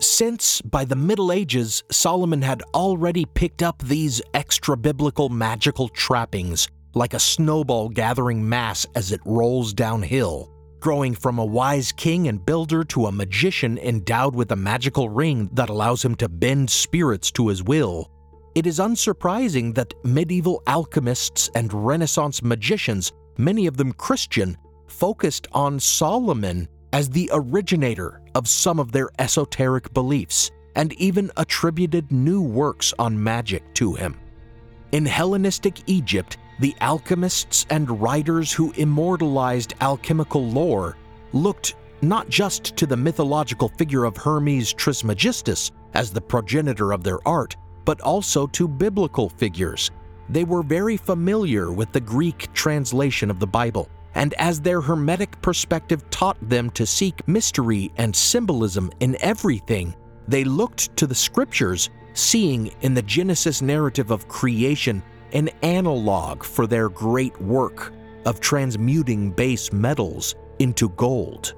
Since 0.00 0.60
by 0.60 0.84
the 0.84 0.94
Middle 0.94 1.32
Ages 1.32 1.82
Solomon 1.90 2.40
had 2.40 2.62
already 2.72 3.24
picked 3.24 3.64
up 3.64 3.82
these 3.82 4.22
extra 4.32 4.76
biblical 4.76 5.28
magical 5.28 5.88
trappings, 5.88 6.68
like 6.94 7.14
a 7.14 7.18
snowball 7.18 7.88
gathering 7.88 8.48
mass 8.48 8.86
as 8.94 9.10
it 9.10 9.20
rolls 9.24 9.72
downhill, 9.72 10.52
growing 10.78 11.14
from 11.14 11.40
a 11.40 11.44
wise 11.44 11.90
king 11.90 12.28
and 12.28 12.46
builder 12.46 12.84
to 12.84 13.06
a 13.06 13.12
magician 13.12 13.76
endowed 13.78 14.36
with 14.36 14.52
a 14.52 14.56
magical 14.56 15.08
ring 15.08 15.50
that 15.54 15.68
allows 15.68 16.04
him 16.04 16.14
to 16.14 16.28
bend 16.28 16.70
spirits 16.70 17.32
to 17.32 17.48
his 17.48 17.64
will, 17.64 18.08
it 18.54 18.68
is 18.68 18.78
unsurprising 18.78 19.74
that 19.74 19.94
medieval 20.04 20.62
alchemists 20.68 21.50
and 21.56 21.72
Renaissance 21.72 22.40
magicians, 22.40 23.12
many 23.36 23.66
of 23.66 23.76
them 23.76 23.92
Christian, 23.92 24.56
focused 24.86 25.48
on 25.52 25.80
Solomon 25.80 26.68
as 26.92 27.10
the 27.10 27.30
originator 27.32 28.20
of 28.34 28.48
some 28.48 28.78
of 28.78 28.92
their 28.92 29.10
esoteric 29.18 29.92
beliefs 29.92 30.50
and 30.74 30.92
even 30.94 31.30
attributed 31.36 32.10
new 32.12 32.40
works 32.40 32.94
on 32.98 33.22
magic 33.22 33.62
to 33.74 33.94
him. 33.94 34.16
In 34.92 35.04
Hellenistic 35.04 35.82
Egypt, 35.86 36.38
the 36.60 36.74
alchemists 36.80 37.66
and 37.70 38.00
writers 38.00 38.52
who 38.52 38.72
immortalized 38.72 39.74
alchemical 39.80 40.44
lore 40.44 40.96
looked 41.32 41.74
not 42.00 42.28
just 42.28 42.76
to 42.76 42.86
the 42.86 42.96
mythological 42.96 43.68
figure 43.68 44.04
of 44.04 44.16
Hermes 44.16 44.72
Trismegistus 44.72 45.72
as 45.94 46.10
the 46.10 46.20
progenitor 46.20 46.92
of 46.92 47.02
their 47.02 47.18
art, 47.26 47.56
but 47.84 48.00
also 48.00 48.46
to 48.48 48.68
biblical 48.68 49.28
figures. 49.28 49.90
They 50.28 50.44
were 50.44 50.62
very 50.62 50.96
familiar 50.96 51.72
with 51.72 51.90
the 51.92 52.00
Greek 52.00 52.52
translation 52.52 53.30
of 53.30 53.40
the 53.40 53.46
Bible 53.46 53.88
and 54.14 54.34
as 54.34 54.60
their 54.60 54.80
Hermetic 54.80 55.40
perspective 55.42 56.08
taught 56.10 56.36
them 56.40 56.70
to 56.70 56.86
seek 56.86 57.26
mystery 57.28 57.92
and 57.96 58.14
symbolism 58.14 58.90
in 59.00 59.16
everything, 59.20 59.94
they 60.26 60.44
looked 60.44 60.96
to 60.96 61.06
the 61.06 61.14
scriptures, 61.14 61.90
seeing 62.14 62.72
in 62.82 62.94
the 62.94 63.02
Genesis 63.02 63.62
narrative 63.62 64.10
of 64.10 64.28
creation 64.28 65.02
an 65.32 65.48
analog 65.62 66.42
for 66.42 66.66
their 66.66 66.88
great 66.88 67.40
work 67.40 67.92
of 68.24 68.40
transmuting 68.40 69.30
base 69.30 69.72
metals 69.72 70.34
into 70.58 70.88
gold. 70.90 71.54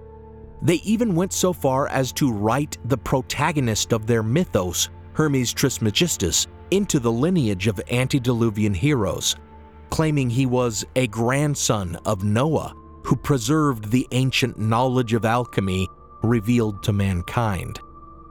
They 0.63 0.77
even 0.77 1.15
went 1.15 1.33
so 1.33 1.53
far 1.53 1.89
as 1.89 2.13
to 2.13 2.33
write 2.33 2.77
the 2.85 2.99
protagonist 2.99 3.93
of 3.93 4.07
their 4.07 4.23
mythos, 4.23 4.91
Hermes 5.15 5.53
Trismegistus, 5.53 6.47
into 6.71 7.01
the 7.01 7.11
lineage 7.11 7.67
of 7.67 7.81
antediluvian 7.91 8.75
heroes, 8.75 9.37
claiming 9.91 10.31
he 10.31 10.47
was 10.47 10.85
a 10.97 11.07
grandson 11.09 11.97
of 12.07 12.25
Noah 12.25 12.75
who 13.05 13.17
preserved 13.17 13.91
the 13.91 14.07
ancient 14.13 14.59
knowledge 14.59 15.13
of 15.13 15.25
alchemy 15.25 15.89
revealed 16.23 16.83
to 16.85 16.93
mankind. 16.93 17.81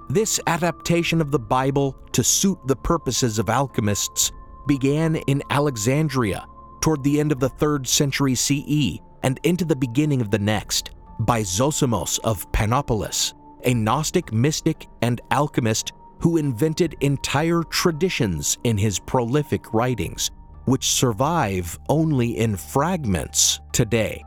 This 0.10 0.40
adaptation 0.48 1.22
of 1.22 1.32
the 1.32 1.40
Bible 1.40 1.96
to 2.14 2.24
suit 2.24 2.58
the 2.66 2.76
purposes 2.76 3.40
of 3.40 3.50
alchemists 3.50 4.32
began 4.68 5.18
in 5.28 5.44
Alexandria 5.50 6.46
toward 6.82 7.04
the 7.04 7.20
end 7.20 7.32
of 7.32 7.40
the 7.40 7.50
3rd 7.50 7.88
century 7.88 8.36
CE 8.36 9.00
and 9.24 9.40
into 9.44 9.66
the 9.66 9.76
beginning 9.76 10.22
of 10.22 10.32
the 10.32 10.40
next 10.40 10.92
by 11.20 11.42
Zosimos 11.42 12.20
of 12.24 12.50
Panopolis, 12.52 13.34
a 13.66 13.74
Gnostic 13.74 14.32
mystic 14.32 14.88
and 15.02 15.20
alchemist 15.32 15.92
who 16.20 16.38
invented 16.38 16.96
entire 17.02 17.64
traditions 17.64 18.58
in 18.64 18.78
his 18.78 19.00
prolific 19.00 19.74
writings, 19.74 20.32
which 20.70 20.92
survive 20.92 21.80
only 21.90 22.38
in 22.38 22.56
fragments 22.56 23.60
today. 23.72 24.24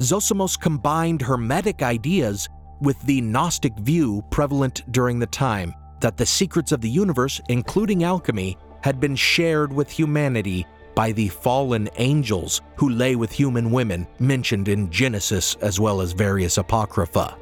Zosimos 0.00 0.58
combined 0.58 1.22
Hermetic 1.22 1.82
ideas 1.82 2.48
with 2.80 3.00
the 3.02 3.20
Gnostic 3.20 3.78
view 3.78 4.24
prevalent 4.30 4.90
during 4.90 5.20
the 5.20 5.26
time 5.26 5.72
that 6.00 6.16
the 6.16 6.26
secrets 6.26 6.72
of 6.72 6.80
the 6.80 6.90
universe, 6.90 7.40
including 7.48 8.02
alchemy, 8.02 8.58
had 8.82 8.98
been 8.98 9.14
shared 9.14 9.72
with 9.72 9.88
humanity 9.88 10.66
by 10.96 11.12
the 11.12 11.28
fallen 11.28 11.88
angels 11.98 12.62
who 12.74 12.88
lay 12.88 13.14
with 13.14 13.30
human 13.30 13.70
women 13.70 14.08
mentioned 14.18 14.66
in 14.66 14.90
Genesis 14.90 15.54
as 15.60 15.78
well 15.78 16.00
as 16.00 16.10
various 16.10 16.58
apocrypha. 16.58 17.36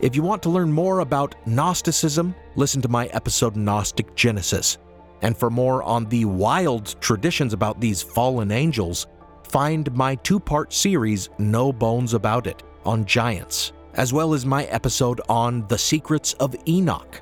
If 0.00 0.16
you 0.16 0.22
want 0.24 0.42
to 0.42 0.50
learn 0.50 0.72
more 0.72 0.98
about 0.98 1.36
Gnosticism, 1.46 2.34
listen 2.56 2.82
to 2.82 2.88
my 2.88 3.06
episode 3.08 3.54
Gnostic 3.54 4.16
Genesis. 4.16 4.78
And 5.22 5.36
for 5.36 5.50
more 5.50 5.82
on 5.82 6.06
the 6.06 6.24
wild 6.24 7.00
traditions 7.00 7.52
about 7.52 7.80
these 7.80 8.02
fallen 8.02 8.52
angels, 8.52 9.06
find 9.42 9.92
my 9.94 10.14
two 10.16 10.38
part 10.38 10.72
series, 10.72 11.30
No 11.38 11.72
Bones 11.72 12.14
About 12.14 12.46
It, 12.46 12.62
on 12.84 13.04
giants, 13.04 13.72
as 13.94 14.12
well 14.12 14.34
as 14.34 14.46
my 14.46 14.64
episode 14.64 15.20
on 15.28 15.66
the 15.68 15.78
secrets 15.78 16.34
of 16.34 16.54
Enoch. 16.68 17.20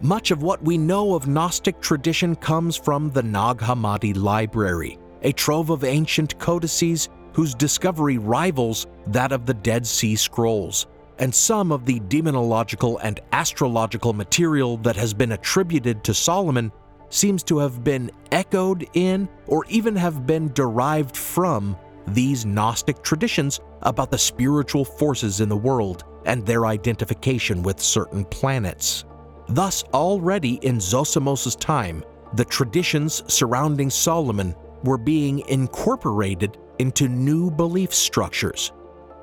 Much 0.00 0.30
of 0.30 0.42
what 0.42 0.62
we 0.62 0.78
know 0.78 1.14
of 1.14 1.26
Gnostic 1.26 1.80
tradition 1.80 2.36
comes 2.36 2.76
from 2.76 3.10
the 3.10 3.22
Nag 3.22 3.58
Hammadi 3.58 4.16
Library, 4.16 4.96
a 5.22 5.32
trove 5.32 5.70
of 5.70 5.82
ancient 5.82 6.38
codices 6.38 7.08
whose 7.32 7.54
discovery 7.54 8.16
rivals 8.18 8.86
that 9.08 9.32
of 9.32 9.44
the 9.44 9.54
Dead 9.54 9.84
Sea 9.84 10.14
Scrolls, 10.14 10.86
and 11.18 11.34
some 11.34 11.72
of 11.72 11.84
the 11.84 11.98
demonological 12.00 13.00
and 13.02 13.18
astrological 13.32 14.12
material 14.12 14.76
that 14.78 14.94
has 14.94 15.12
been 15.12 15.32
attributed 15.32 16.04
to 16.04 16.14
Solomon 16.14 16.70
seems 17.10 17.42
to 17.44 17.58
have 17.58 17.82
been 17.84 18.10
echoed 18.32 18.86
in 18.94 19.28
or 19.46 19.64
even 19.68 19.96
have 19.96 20.26
been 20.26 20.52
derived 20.52 21.16
from 21.16 21.76
these 22.08 22.46
Gnostic 22.46 23.02
traditions 23.02 23.60
about 23.82 24.10
the 24.10 24.18
spiritual 24.18 24.84
forces 24.84 25.40
in 25.40 25.48
the 25.48 25.56
world 25.56 26.04
and 26.26 26.44
their 26.44 26.66
identification 26.66 27.62
with 27.62 27.80
certain 27.80 28.24
planets. 28.26 29.04
Thus, 29.48 29.82
already 29.94 30.54
in 30.56 30.76
Zosimos' 30.76 31.58
time, 31.58 32.04
the 32.34 32.44
traditions 32.44 33.22
surrounding 33.32 33.88
Solomon 33.88 34.54
were 34.84 34.98
being 34.98 35.40
incorporated 35.48 36.58
into 36.78 37.08
new 37.08 37.50
belief 37.50 37.94
structures. 37.94 38.72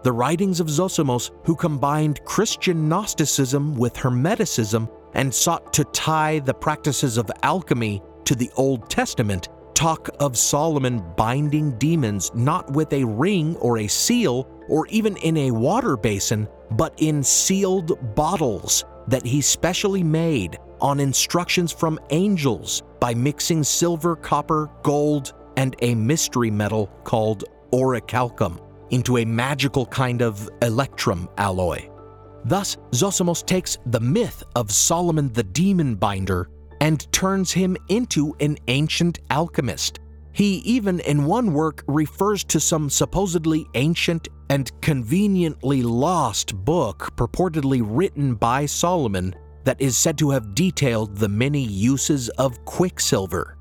The 0.03 0.11
writings 0.11 0.59
of 0.59 0.67
Zosimos, 0.67 1.31
who 1.45 1.55
combined 1.55 2.23
Christian 2.25 2.89
Gnosticism 2.89 3.75
with 3.75 3.95
Hermeticism, 3.95 4.89
and 5.15 5.33
sought 5.33 5.73
to 5.73 5.83
tie 5.85 6.39
the 6.39 6.53
practices 6.53 7.17
of 7.17 7.31
alchemy 7.43 8.01
to 8.25 8.35
the 8.35 8.51
Old 8.55 8.89
Testament, 8.89 9.49
talk 9.73 10.09
of 10.19 10.37
Solomon 10.37 11.03
binding 11.17 11.77
demons 11.77 12.31
not 12.33 12.71
with 12.71 12.91
a 12.93 13.03
ring 13.03 13.55
or 13.57 13.79
a 13.79 13.87
seal 13.87 14.49
or 14.69 14.87
even 14.87 15.17
in 15.17 15.37
a 15.37 15.51
water 15.51 15.97
basin, 15.97 16.47
but 16.71 16.93
in 16.97 17.23
sealed 17.23 18.15
bottles 18.15 18.85
that 19.07 19.25
he 19.25 19.41
specially 19.41 20.03
made 20.03 20.57
on 20.81 20.99
instructions 20.99 21.71
from 21.71 21.99
angels 22.09 22.83
by 22.99 23.13
mixing 23.13 23.63
silver, 23.63 24.15
copper, 24.15 24.69
gold, 24.83 25.33
and 25.57 25.75
a 25.81 25.95
mystery 25.95 26.51
metal 26.51 26.87
called 27.03 27.45
orichalcum 27.71 28.59
into 28.89 29.17
a 29.17 29.25
magical 29.25 29.85
kind 29.85 30.21
of 30.21 30.49
electrum 30.61 31.29
alloy. 31.37 31.87
Thus, 32.45 32.77
Zosimos 32.91 33.43
takes 33.43 33.77
the 33.87 33.99
myth 33.99 34.43
of 34.55 34.71
Solomon 34.71 35.33
the 35.33 35.43
demon 35.43 35.95
binder 35.95 36.49
and 36.79 37.11
turns 37.11 37.51
him 37.51 37.75
into 37.89 38.35
an 38.39 38.57
ancient 38.67 39.19
alchemist, 39.31 39.99
He 40.31 40.57
even, 40.57 40.99
in 40.99 41.23
one 41.23 41.53
work, 41.53 41.83
refers 41.87 42.43
to 42.45 42.59
some 42.59 42.89
supposedly 42.89 43.65
ancient 43.73 44.27
and 44.49 44.69
conveniently 44.81 45.81
lost 45.81 46.53
book 46.65 47.15
purportedly 47.15 47.81
written 47.83 48.35
by 48.35 48.65
Solomon 48.65 49.33
that 49.63 49.79
is 49.79 49.95
said 49.95 50.17
to 50.17 50.29
have 50.31 50.53
detailed 50.53 51.15
the 51.15 51.29
many 51.29 51.63
uses 51.63 52.27
of 52.29 52.63
quicksilver. 52.65 53.57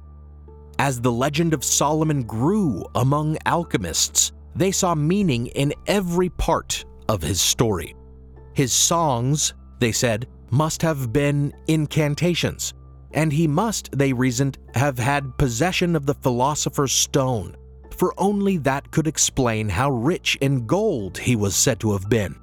As 0.80 1.00
the 1.00 1.12
legend 1.12 1.54
of 1.54 1.62
Solomon 1.62 2.24
grew 2.24 2.84
among 2.96 3.38
alchemists, 3.46 4.32
they 4.56 4.72
saw 4.72 4.96
meaning 4.96 5.46
in 5.46 5.72
every 5.86 6.28
part 6.28 6.84
of 7.08 7.22
his 7.22 7.40
story. 7.40 7.94
His 8.54 8.72
songs, 8.72 9.52
they 9.80 9.92
said, 9.92 10.28
must 10.50 10.80
have 10.82 11.12
been 11.12 11.52
incantations, 11.66 12.72
and 13.12 13.32
he 13.32 13.48
must, 13.48 13.90
they 13.96 14.12
reasoned, 14.12 14.58
have 14.74 14.98
had 14.98 15.36
possession 15.38 15.96
of 15.96 16.06
the 16.06 16.14
philosopher's 16.14 16.92
stone, 16.92 17.56
for 17.96 18.14
only 18.16 18.58
that 18.58 18.90
could 18.92 19.08
explain 19.08 19.68
how 19.68 19.90
rich 19.90 20.36
in 20.40 20.66
gold 20.66 21.18
he 21.18 21.34
was 21.34 21.56
said 21.56 21.80
to 21.80 21.92
have 21.92 22.08
been. 22.08 22.36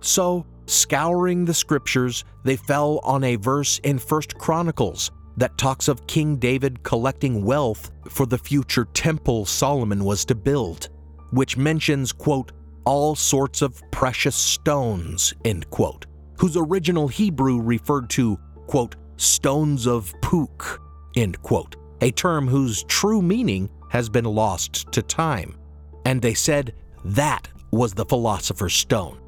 So, 0.00 0.46
scouring 0.66 1.44
the 1.44 1.54
scriptures, 1.54 2.24
they 2.44 2.56
fell 2.56 3.00
on 3.02 3.24
a 3.24 3.36
verse 3.36 3.80
in 3.80 3.98
First 3.98 4.38
Chronicles 4.38 5.10
that 5.36 5.58
talks 5.58 5.88
of 5.88 6.06
King 6.06 6.36
David 6.36 6.82
collecting 6.82 7.44
wealth 7.44 7.90
for 8.08 8.26
the 8.26 8.38
future 8.38 8.86
temple 8.86 9.44
Solomon 9.46 10.04
was 10.04 10.24
to 10.26 10.34
build, 10.34 10.88
which 11.30 11.56
mentions, 11.56 12.12
quote, 12.12 12.52
all 12.88 13.14
sorts 13.14 13.60
of 13.60 13.82
precious 13.90 14.34
stones, 14.34 15.34
end 15.44 15.68
quote, 15.68 16.06
whose 16.38 16.56
original 16.56 17.06
Hebrew 17.06 17.60
referred 17.60 18.08
to, 18.10 18.38
quote, 18.66 18.96
stones 19.18 19.86
of 19.86 20.14
Puk, 20.22 20.80
end 21.14 21.42
quote, 21.42 21.76
a 22.00 22.10
term 22.10 22.48
whose 22.48 22.84
true 22.84 23.20
meaning 23.20 23.68
has 23.90 24.08
been 24.08 24.24
lost 24.24 24.90
to 24.92 25.02
time. 25.02 25.58
And 26.06 26.22
they 26.22 26.32
said 26.32 26.72
that 27.04 27.46
was 27.72 27.92
the 27.92 28.06
philosopher's 28.06 28.72
stone. 28.72 29.20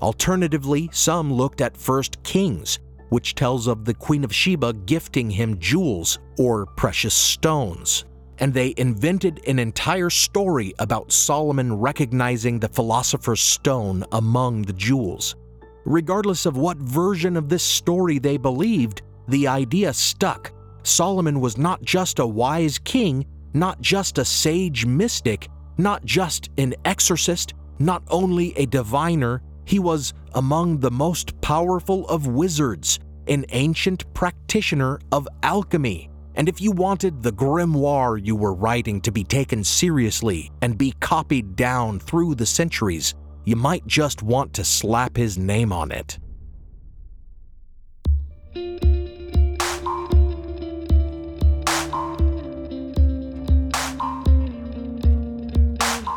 Alternatively, 0.00 0.88
some 0.92 1.32
looked 1.32 1.60
at 1.60 1.76
First 1.76 2.22
Kings, 2.22 2.78
which 3.08 3.34
tells 3.34 3.66
of 3.66 3.84
the 3.84 3.94
Queen 3.94 4.22
of 4.22 4.32
Sheba 4.32 4.72
gifting 4.86 5.28
him 5.28 5.58
jewels 5.58 6.20
or 6.38 6.64
precious 6.64 7.14
stones. 7.14 8.04
And 8.40 8.52
they 8.52 8.74
invented 8.76 9.40
an 9.46 9.58
entire 9.58 10.10
story 10.10 10.74
about 10.78 11.12
Solomon 11.12 11.74
recognizing 11.74 12.58
the 12.58 12.68
philosopher's 12.68 13.40
stone 13.40 14.04
among 14.12 14.62
the 14.62 14.72
jewels. 14.72 15.36
Regardless 15.84 16.46
of 16.46 16.56
what 16.56 16.78
version 16.78 17.36
of 17.36 17.48
this 17.48 17.62
story 17.62 18.18
they 18.18 18.36
believed, 18.36 19.02
the 19.28 19.46
idea 19.46 19.92
stuck. 19.92 20.52
Solomon 20.82 21.40
was 21.40 21.58
not 21.58 21.82
just 21.82 22.18
a 22.18 22.26
wise 22.26 22.78
king, 22.78 23.26
not 23.54 23.80
just 23.80 24.18
a 24.18 24.24
sage 24.24 24.86
mystic, 24.86 25.48
not 25.78 26.04
just 26.04 26.50
an 26.58 26.74
exorcist, 26.84 27.54
not 27.78 28.02
only 28.08 28.56
a 28.56 28.66
diviner, 28.66 29.42
he 29.64 29.78
was 29.78 30.12
among 30.34 30.78
the 30.78 30.90
most 30.90 31.40
powerful 31.40 32.06
of 32.08 32.26
wizards, 32.26 32.98
an 33.28 33.44
ancient 33.50 34.12
practitioner 34.14 34.98
of 35.12 35.28
alchemy. 35.42 36.09
And 36.40 36.48
if 36.48 36.58
you 36.58 36.70
wanted 36.72 37.22
the 37.22 37.32
grimoire 37.32 38.16
you 38.16 38.34
were 38.34 38.54
writing 38.54 39.02
to 39.02 39.12
be 39.12 39.24
taken 39.24 39.62
seriously 39.62 40.50
and 40.62 40.78
be 40.78 40.94
copied 40.98 41.54
down 41.54 42.00
through 42.00 42.34
the 42.34 42.46
centuries, 42.46 43.14
you 43.44 43.56
might 43.56 43.86
just 43.86 44.22
want 44.22 44.54
to 44.54 44.64
slap 44.64 45.18
his 45.18 45.36
name 45.36 45.70
on 45.70 45.92
it. 45.92 46.18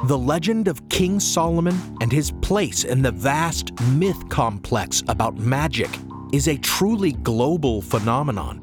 The 0.08 0.18
legend 0.18 0.70
of 0.70 0.88
King 0.88 1.20
Solomon 1.20 1.98
and 2.00 2.14
his 2.14 2.32
place 2.42 2.86
in 2.86 3.02
the 3.02 3.12
vast 3.12 3.78
myth 3.90 4.30
complex 4.30 5.04
about 5.10 5.36
magic 5.36 5.90
is 6.32 6.48
a 6.48 6.58
truly 6.60 7.12
global 7.12 7.82
phenomenon. 7.82 8.63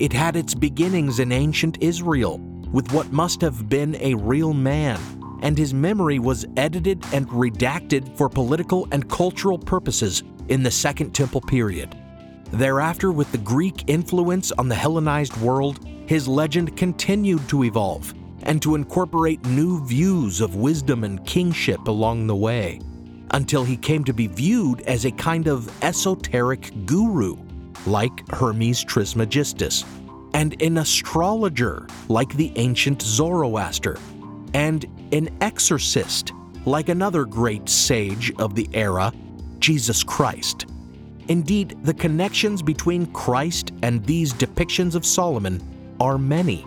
It 0.00 0.14
had 0.14 0.34
its 0.34 0.54
beginnings 0.54 1.20
in 1.20 1.30
ancient 1.30 1.76
Israel 1.82 2.38
with 2.72 2.90
what 2.90 3.12
must 3.12 3.42
have 3.42 3.68
been 3.68 3.96
a 3.96 4.14
real 4.14 4.54
man, 4.54 4.98
and 5.42 5.58
his 5.58 5.74
memory 5.74 6.18
was 6.18 6.46
edited 6.56 7.04
and 7.12 7.28
redacted 7.28 8.16
for 8.16 8.30
political 8.30 8.88
and 8.92 9.10
cultural 9.10 9.58
purposes 9.58 10.22
in 10.48 10.62
the 10.62 10.70
Second 10.70 11.12
Temple 11.14 11.42
period. 11.42 11.94
Thereafter, 12.50 13.12
with 13.12 13.30
the 13.30 13.36
Greek 13.38 13.84
influence 13.88 14.52
on 14.52 14.68
the 14.70 14.74
Hellenized 14.74 15.36
world, 15.36 15.86
his 16.06 16.26
legend 16.26 16.78
continued 16.78 17.46
to 17.50 17.64
evolve 17.64 18.14
and 18.44 18.62
to 18.62 18.76
incorporate 18.76 19.44
new 19.44 19.84
views 19.84 20.40
of 20.40 20.56
wisdom 20.56 21.04
and 21.04 21.26
kingship 21.26 21.88
along 21.88 22.26
the 22.26 22.34
way, 22.34 22.80
until 23.32 23.64
he 23.64 23.76
came 23.76 24.04
to 24.04 24.14
be 24.14 24.28
viewed 24.28 24.80
as 24.82 25.04
a 25.04 25.10
kind 25.10 25.46
of 25.46 25.70
esoteric 25.84 26.72
guru, 26.86 27.36
like 27.86 28.28
Hermes 28.32 28.82
Trismegistus, 28.84 29.84
and 30.34 30.60
an 30.62 30.78
astrologer, 30.78 31.86
like 32.08 32.32
the 32.34 32.52
ancient 32.56 33.02
Zoroaster, 33.02 33.98
and 34.54 34.86
an 35.12 35.28
exorcist, 35.40 36.32
like 36.66 36.88
another 36.88 37.24
great 37.24 37.68
sage 37.68 38.32
of 38.38 38.54
the 38.54 38.68
era, 38.74 39.12
Jesus 39.58 40.02
Christ. 40.02 40.66
Indeed, 41.28 41.76
the 41.84 41.94
connections 41.94 42.62
between 42.62 43.06
Christ 43.12 43.72
and 43.82 44.04
these 44.04 44.32
depictions 44.32 44.94
of 44.94 45.06
Solomon 45.06 45.62
are 46.00 46.18
many. 46.18 46.66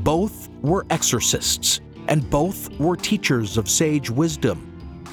Both 0.00 0.48
were 0.62 0.86
exorcists, 0.90 1.80
and 2.08 2.28
both 2.28 2.70
were 2.80 2.96
teachers 2.96 3.56
of 3.56 3.68
sage 3.68 4.10
wisdom. 4.10 4.64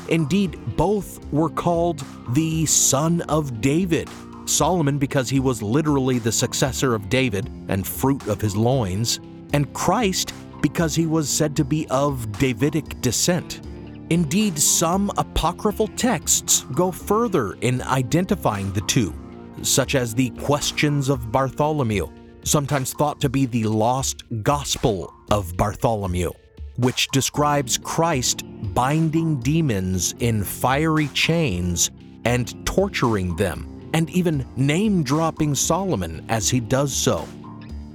Indeed, 0.10 0.60
both 0.76 1.24
were 1.32 1.50
called 1.50 2.04
the 2.30 2.66
Son 2.66 3.22
of 3.22 3.62
David. 3.62 4.10
Solomon, 4.46 4.98
because 4.98 5.30
he 5.30 5.40
was 5.40 5.62
literally 5.62 6.20
the 6.20 6.32
successor 6.32 6.96
of 6.96 7.10
David 7.10 7.50
and 7.68 7.86
fruit 7.86 8.28
of 8.28 8.42
his 8.42 8.56
loins, 8.56 9.20
and 9.54 9.72
Christ, 9.74 10.34
because 10.62 10.96
he 10.96 11.06
was 11.06 11.30
said 11.30 11.56
to 11.56 11.64
be 11.64 11.88
of 11.90 12.32
Davidic 12.40 13.00
descent. 13.02 13.62
Indeed, 14.10 14.58
some 14.60 15.12
apocryphal 15.18 15.88
texts 15.90 16.66
go 16.74 16.92
further 16.92 17.54
in 17.62 17.82
identifying 17.82 18.72
the 18.74 18.82
two, 18.82 19.14
such 19.62 19.96
as 19.96 20.14
the 20.14 20.30
Questions 20.32 21.10
of 21.10 21.32
Bartholomew, 21.32 22.08
sometimes 22.44 22.94
thought 22.94 23.20
to 23.22 23.30
be 23.30 23.46
the 23.46 23.64
lost 23.64 24.24
gospel 24.44 25.12
of 25.32 25.58
Bartholomew, 25.58 26.32
which 26.78 27.08
describes 27.10 27.78
Christ 27.78 28.44
binding 28.74 29.40
demons 29.40 30.14
in 30.20 30.44
fiery 30.44 31.08
chains 31.10 31.90
and 32.26 32.66
torturing 32.66 33.36
them, 33.36 33.75
and 33.94 34.10
even 34.10 34.46
name 34.56 35.04
dropping 35.04 35.56
Solomon 35.56 36.26
as 36.30 36.50
he 36.50 36.60
does 36.60 36.94
so. 36.94 37.28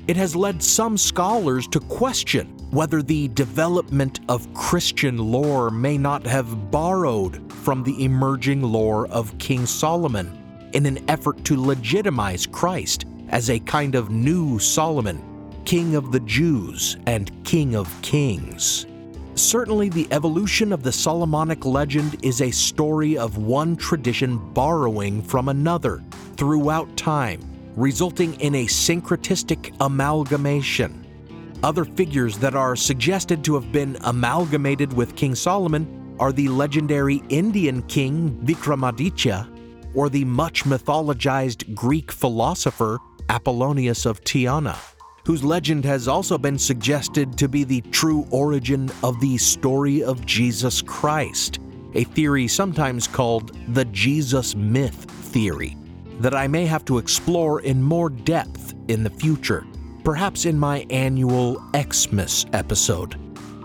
It 0.06 0.16
has 0.16 0.34
led 0.34 0.62
some 0.62 0.96
scholars 0.96 1.68
to 1.68 1.80
question 1.80 2.48
whether 2.70 3.02
the 3.02 3.28
development 3.28 4.20
of 4.28 4.52
Christian 4.54 5.18
lore 5.18 5.70
may 5.70 5.98
not 5.98 6.26
have 6.26 6.70
borrowed 6.70 7.52
from 7.52 7.82
the 7.82 8.04
emerging 8.04 8.62
lore 8.62 9.06
of 9.08 9.36
King 9.38 9.66
Solomon 9.66 10.36
in 10.72 10.86
an 10.86 11.08
effort 11.08 11.44
to 11.44 11.60
legitimize 11.60 12.46
Christ 12.46 13.06
as 13.28 13.50
a 13.50 13.60
kind 13.60 13.94
of 13.94 14.10
new 14.10 14.58
Solomon, 14.58 15.22
King 15.64 15.94
of 15.94 16.12
the 16.12 16.20
Jews 16.20 16.96
and 17.06 17.30
King 17.44 17.74
of 17.74 17.90
Kings. 18.02 18.86
Certainly, 19.34 19.90
the 19.90 20.08
evolution 20.10 20.72
of 20.72 20.82
the 20.82 20.92
Solomonic 20.92 21.64
legend 21.64 22.24
is 22.24 22.40
a 22.40 22.50
story 22.50 23.16
of 23.16 23.38
one 23.38 23.76
tradition 23.76 24.38
borrowing 24.52 25.22
from 25.22 25.48
another 25.48 26.02
throughout 26.36 26.94
time, 26.96 27.40
resulting 27.76 28.34
in 28.40 28.54
a 28.54 28.66
syncretistic 28.66 29.74
amalgamation. 29.80 31.06
Other 31.62 31.84
figures 31.84 32.38
that 32.38 32.54
are 32.54 32.74
suggested 32.74 33.44
to 33.44 33.54
have 33.54 33.70
been 33.70 33.96
amalgamated 34.04 34.92
with 34.92 35.16
King 35.16 35.34
Solomon 35.34 36.16
are 36.18 36.32
the 36.32 36.48
legendary 36.48 37.22
Indian 37.28 37.82
king 37.82 38.38
Vikramaditya 38.44 39.94
or 39.94 40.08
the 40.08 40.24
much 40.24 40.64
mythologized 40.64 41.74
Greek 41.74 42.12
philosopher 42.12 42.98
Apollonius 43.28 44.06
of 44.06 44.22
Tyana, 44.22 44.76
whose 45.24 45.44
legend 45.44 45.84
has 45.84 46.08
also 46.08 46.38
been 46.38 46.58
suggested 46.58 47.36
to 47.38 47.48
be 47.48 47.64
the 47.64 47.80
true 47.92 48.26
origin 48.30 48.90
of 49.02 49.20
the 49.20 49.36
story 49.36 50.02
of 50.02 50.24
Jesus 50.26 50.82
Christ, 50.82 51.58
a 51.94 52.04
theory 52.04 52.48
sometimes 52.48 53.06
called 53.06 53.56
the 53.74 53.84
Jesus 53.86 54.54
myth 54.54 55.04
theory, 55.10 55.76
that 56.20 56.34
I 56.34 56.46
may 56.46 56.66
have 56.66 56.84
to 56.86 56.98
explore 56.98 57.60
in 57.60 57.82
more 57.82 58.10
depth 58.10 58.74
in 58.88 59.02
the 59.02 59.10
future, 59.10 59.66
perhaps 60.04 60.44
in 60.44 60.58
my 60.58 60.86
annual 60.90 61.62
Xmas 61.76 62.46
episode. 62.52 63.16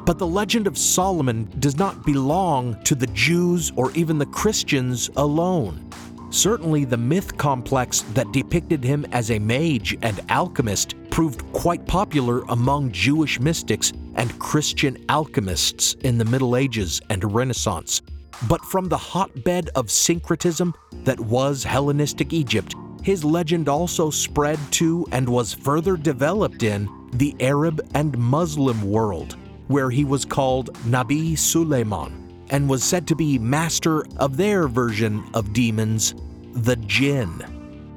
But 0.05 0.19
the 0.19 0.27
legend 0.27 0.67
of 0.67 0.77
Solomon 0.77 1.49
does 1.59 1.77
not 1.77 2.05
belong 2.05 2.81
to 2.83 2.93
the 2.93 3.07
Jews 3.07 3.71
or 3.75 3.91
even 3.93 4.19
the 4.19 4.27
Christians 4.27 5.09
alone. 5.15 5.89
Certainly, 6.29 6.85
the 6.85 6.97
myth 6.97 7.37
complex 7.37 8.01
that 8.13 8.31
depicted 8.31 8.83
him 8.83 9.05
as 9.11 9.31
a 9.31 9.39
mage 9.39 9.97
and 10.01 10.19
alchemist 10.29 10.93
proved 11.15 11.49
quite 11.53 11.87
popular 11.87 12.41
among 12.49 12.91
Jewish 12.91 13.39
mystics 13.39 13.93
and 14.15 14.37
Christian 14.37 14.97
alchemists 15.07 15.93
in 16.03 16.17
the 16.17 16.25
Middle 16.25 16.57
Ages 16.57 16.99
and 17.09 17.33
Renaissance, 17.33 18.01
but 18.49 18.59
from 18.65 18.89
the 18.89 18.97
hotbed 18.97 19.69
of 19.75 19.89
syncretism 19.89 20.73
that 21.05 21.17
was 21.17 21.63
Hellenistic 21.63 22.33
Egypt, 22.33 22.75
his 23.01 23.23
legend 23.23 23.69
also 23.69 24.09
spread 24.09 24.59
to 24.71 25.07
and 25.13 25.29
was 25.29 25.53
further 25.53 25.95
developed 25.95 26.63
in 26.63 26.89
the 27.13 27.33
Arab 27.39 27.79
and 27.93 28.17
Muslim 28.17 28.81
world, 28.81 29.37
where 29.69 29.89
he 29.89 30.03
was 30.03 30.25
called 30.25 30.73
Nabi 30.79 31.37
Suleiman 31.37 32.45
and 32.49 32.67
was 32.67 32.83
said 32.83 33.07
to 33.07 33.15
be 33.15 33.39
master 33.39 34.05
of 34.17 34.35
their 34.35 34.67
version 34.67 35.23
of 35.33 35.53
demons, 35.53 36.13
the 36.55 36.75
jinn. 36.75 37.54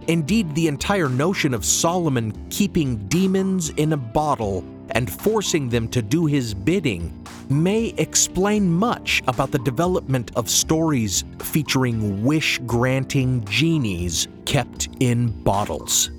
Indeed, 0.09 0.55
the 0.55 0.69
entire 0.69 1.11
notion 1.11 1.53
of 1.53 1.67
Solomon 1.67 2.33
keeping 2.49 2.97
demons 3.09 3.69
in 3.71 3.93
a 3.93 3.97
bottle 3.97 4.65
and 4.93 5.13
forcing 5.13 5.69
them 5.69 5.87
to 5.89 6.01
do 6.01 6.25
his 6.25 6.55
bidding 6.55 7.27
may 7.51 7.95
explain 7.99 8.71
much 8.71 9.23
about 9.29 9.51
the 9.51 9.59
development 9.59 10.33
of 10.35 10.49
stories 10.49 11.25
featuring 11.41 12.25
wish 12.25 12.59
granting 12.67 13.45
genies 13.45 14.29
kept 14.47 14.89
in 15.01 15.29
bottles. 15.43 16.11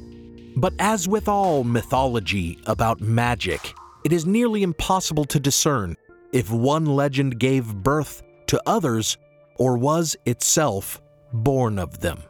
But 0.55 0.73
as 0.77 1.07
with 1.07 1.27
all 1.27 1.63
mythology 1.63 2.59
about 2.67 3.01
magic, 3.01 3.73
it 4.05 4.13
is 4.13 4.25
nearly 4.25 4.61
impossible 4.61 5.25
to 5.25 5.39
discern 5.39 5.95
if 6.31 6.51
one 6.51 6.85
legend 6.85 7.39
gave 7.39 7.73
birth 7.73 8.21
to 8.47 8.61
others 8.67 9.17
or 9.55 9.77
was 9.77 10.15
itself 10.25 11.01
born 11.33 11.79
of 11.79 12.01
them. 12.01 12.21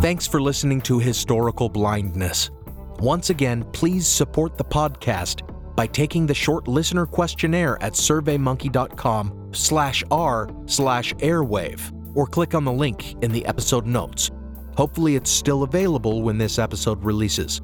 Thanks 0.00 0.26
for 0.26 0.40
listening 0.40 0.80
to 0.82 0.98
Historical 0.98 1.68
Blindness. 1.68 2.50
Once 3.00 3.28
again, 3.28 3.64
please 3.72 4.06
support 4.08 4.56
the 4.56 4.64
podcast 4.64 5.42
by 5.76 5.86
taking 5.86 6.26
the 6.26 6.32
short 6.32 6.66
listener 6.66 7.04
questionnaire 7.04 7.76
at 7.82 7.92
surveymonkey.com 7.92 9.50
slash 9.52 10.02
r 10.10 10.48
slash 10.64 11.12
airwave 11.16 12.16
or 12.16 12.26
click 12.26 12.54
on 12.54 12.64
the 12.64 12.72
link 12.72 13.12
in 13.22 13.30
the 13.30 13.44
episode 13.44 13.84
notes. 13.84 14.30
Hopefully 14.74 15.16
it's 15.16 15.30
still 15.30 15.64
available 15.64 16.22
when 16.22 16.38
this 16.38 16.58
episode 16.58 17.04
releases. 17.04 17.60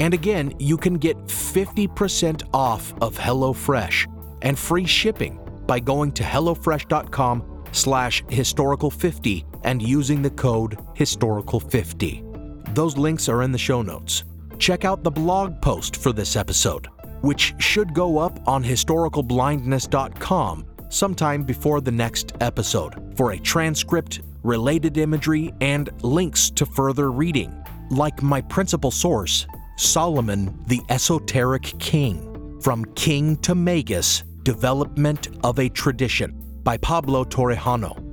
And 0.00 0.12
again, 0.12 0.54
you 0.58 0.76
can 0.76 0.94
get 0.94 1.16
50% 1.26 2.48
off 2.52 2.92
of 3.00 3.16
HelloFresh 3.16 4.12
and 4.42 4.58
free 4.58 4.86
shipping 4.86 5.38
by 5.68 5.78
going 5.78 6.10
to 6.12 6.24
hellofresh.com 6.24 7.62
slash 7.70 8.24
historical50 8.24 9.55
and 9.66 9.82
using 9.82 10.22
the 10.22 10.30
code 10.30 10.78
historical50. 10.94 12.74
Those 12.74 12.96
links 12.96 13.28
are 13.28 13.42
in 13.42 13.52
the 13.52 13.58
show 13.58 13.82
notes. 13.82 14.24
Check 14.58 14.86
out 14.86 15.04
the 15.04 15.10
blog 15.10 15.60
post 15.60 15.96
for 15.96 16.12
this 16.12 16.36
episode, 16.36 16.88
which 17.20 17.54
should 17.58 17.92
go 17.92 18.18
up 18.18 18.40
on 18.48 18.64
historicalblindness.com 18.64 20.66
sometime 20.88 21.42
before 21.42 21.80
the 21.80 21.90
next 21.90 22.32
episode 22.40 23.12
for 23.16 23.32
a 23.32 23.38
transcript, 23.38 24.20
related 24.42 24.96
imagery, 24.96 25.52
and 25.60 25.90
links 26.02 26.48
to 26.50 26.64
further 26.64 27.10
reading, 27.10 27.52
like 27.90 28.22
my 28.22 28.40
principal 28.40 28.90
source, 28.90 29.46
Solomon 29.76 30.58
the 30.68 30.80
Esoteric 30.88 31.78
King, 31.78 32.58
From 32.62 32.86
King 32.94 33.36
to 33.38 33.54
Magus 33.54 34.22
Development 34.42 35.28
of 35.44 35.58
a 35.58 35.68
Tradition 35.68 36.32
by 36.62 36.78
Pablo 36.78 37.24
Torijano. 37.24 38.05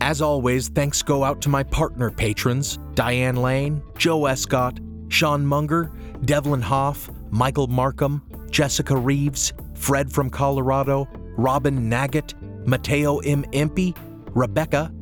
As 0.00 0.20
always, 0.20 0.68
thanks 0.68 1.02
go 1.02 1.24
out 1.24 1.40
to 1.42 1.48
my 1.48 1.62
partner 1.62 2.10
patrons 2.10 2.78
Diane 2.94 3.36
Lane, 3.36 3.82
Joe 3.96 4.26
Escott, 4.26 4.78
Sean 5.08 5.44
Munger, 5.44 5.90
Devlin 6.24 6.60
Hoff, 6.60 7.10
Michael 7.30 7.66
Markham, 7.66 8.22
Jessica 8.50 8.96
Reeves, 8.96 9.52
Fred 9.74 10.12
from 10.12 10.30
Colorado, 10.30 11.08
Robin 11.36 11.90
Naggett, 11.90 12.34
Mateo 12.66 13.18
M. 13.18 13.44
Impey, 13.52 13.94
Rebecca, 14.30 14.92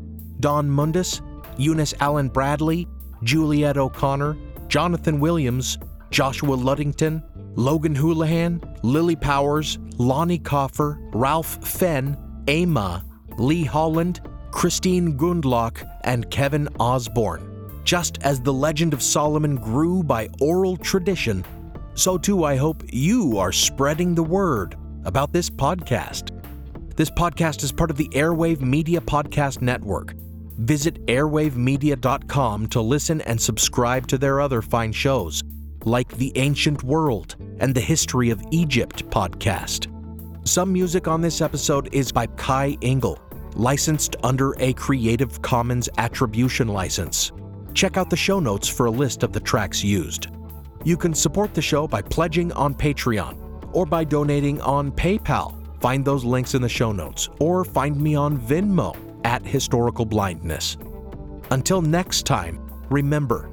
Don 0.41 0.69
Mundus, 0.69 1.21
Eunice 1.59 1.95
Allen 2.01 2.29
Bradley, 2.29 2.87
Juliet 3.23 3.77
O'Connor, 3.77 4.37
Jonathan 4.69 5.21
Williams, 5.21 5.79
Joshua 6.11 6.57
Luddington, 6.57 7.23
Logan 7.57 7.95
Houlihan, 7.95 8.61
Lily 8.83 9.17
Powers, 9.17 9.79
Lonnie 9.99 10.39
Coffer, 10.39 10.99
Ralph 11.13 11.65
Fenn, 11.67 12.17
Ama, 12.49 13.05
Lee 13.39 13.65
Holland, 13.65 14.21
Christine 14.55 15.19
Gundlach, 15.19 15.85
and 16.05 16.31
Kevin 16.31 16.69
Osborne. 16.79 17.83
Just 17.83 18.23
as 18.23 18.41
the 18.41 18.53
legend 18.53 18.95
of 18.95 19.03
Solomon 19.03 19.57
grew 19.57 20.05
by 20.05 20.29
oral 20.41 20.77
tradition, 20.77 21.45
so 21.95 22.17
too 22.17 22.45
I 22.45 22.55
hope 22.55 22.85
you 22.91 23.37
are 23.37 23.51
spreading 23.51 24.15
the 24.15 24.23
word 24.23 24.77
about 25.05 25.33
this 25.33 25.51
podcast. 25.51 26.31
This 26.95 27.11
podcast 27.11 27.65
is 27.65 27.73
part 27.73 27.91
of 27.91 27.97
the 27.97 28.09
Airwave 28.11 28.61
Media 28.61 29.01
Podcast 29.01 29.61
Network. 29.61 30.15
Visit 30.57 31.05
airwavemedia.com 31.07 32.69
to 32.69 32.81
listen 32.81 33.21
and 33.23 33.39
subscribe 33.39 34.07
to 34.07 34.17
their 34.17 34.41
other 34.41 34.63
fine 34.63 34.93
shows, 34.93 35.43
like 35.85 36.09
the 36.17 36.33
Ancient 36.37 36.85
World 36.85 37.35
and 37.59 37.75
the 37.75 37.81
History 37.81 38.31
of 38.31 38.41
Egypt 38.53 39.05
podcast. 39.11 39.91
Some 40.47 40.73
music 40.73 41.09
on 41.09 41.21
this 41.21 41.41
episode 41.41 41.93
is 41.93 42.13
by 42.13 42.27
Kai 42.29 42.79
Engel, 42.83 43.19
licensed 43.55 44.17
under 44.23 44.55
a 44.59 44.73
Creative 44.75 45.41
Commons 45.43 45.89
Attribution 45.99 46.69
license. 46.69 47.33
Check 47.73 47.97
out 47.97 48.11
the 48.11 48.17
show 48.17 48.41
notes 48.41 48.69
for 48.69 48.87
a 48.87 48.91
list 48.91 49.23
of 49.23 49.33
the 49.33 49.41
tracks 49.41 49.83
used. 49.83 50.29
You 50.85 50.97
can 50.97 51.15
support 51.15 51.55
the 51.55 51.63
show 51.63 51.89
by 51.89 52.03
pledging 52.03 52.53
on 52.53 52.75
Patreon 52.75 53.37
or 53.73 53.87
by 53.87 54.05
donating 54.05 54.61
on 54.61 54.93
PayPal. 54.93 55.55
Find 55.81 56.05
those 56.05 56.25
links 56.25 56.55
in 56.55 56.63
the 56.63 56.69
show 56.69 56.93
notes 56.93 57.29
or 57.41 57.65
find 57.65 58.01
me 58.01 58.15
on 58.15 58.39
Venmo 58.39 58.97
at 59.25 59.45
Historical 59.45 60.05
Blindness. 60.05 60.77
Until 61.51 61.83
next 61.83 62.27
time, 62.27 62.61
remember, 62.91 63.51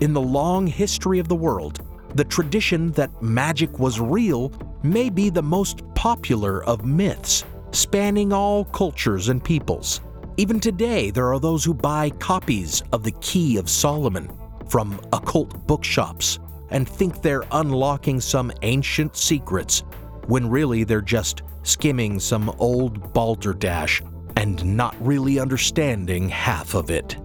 in 0.00 0.12
the 0.12 0.20
long 0.20 0.66
history 0.66 1.18
of 1.18 1.28
the 1.28 1.34
world, 1.34 1.80
the 2.14 2.24
tradition 2.24 2.92
that 2.92 3.22
magic 3.22 3.78
was 3.78 4.00
real 4.00 4.52
may 4.82 5.08
be 5.08 5.30
the 5.30 5.42
most 5.42 5.82
popular 5.94 6.62
of 6.64 6.84
myths, 6.84 7.44
spanning 7.72 8.32
all 8.32 8.64
cultures 8.66 9.28
and 9.28 9.42
peoples. 9.42 10.00
Even 10.36 10.60
today, 10.60 11.10
there 11.10 11.32
are 11.32 11.40
those 11.40 11.64
who 11.64 11.74
buy 11.74 12.10
copies 12.10 12.82
of 12.92 13.02
the 13.02 13.12
Key 13.20 13.56
of 13.56 13.68
Solomon 13.68 14.30
from 14.68 15.00
occult 15.12 15.66
bookshops 15.66 16.38
and 16.70 16.88
think 16.88 17.20
they're 17.20 17.44
unlocking 17.52 18.20
some 18.20 18.50
ancient 18.62 19.16
secrets 19.16 19.80
when 20.26 20.48
really 20.48 20.84
they're 20.84 21.00
just 21.02 21.42
skimming 21.62 22.18
some 22.18 22.48
old 22.58 23.12
balderdash 23.12 24.02
and 24.36 24.64
not 24.64 24.96
really 25.04 25.38
understanding 25.38 26.28
half 26.28 26.74
of 26.74 26.90
it. 26.90 27.16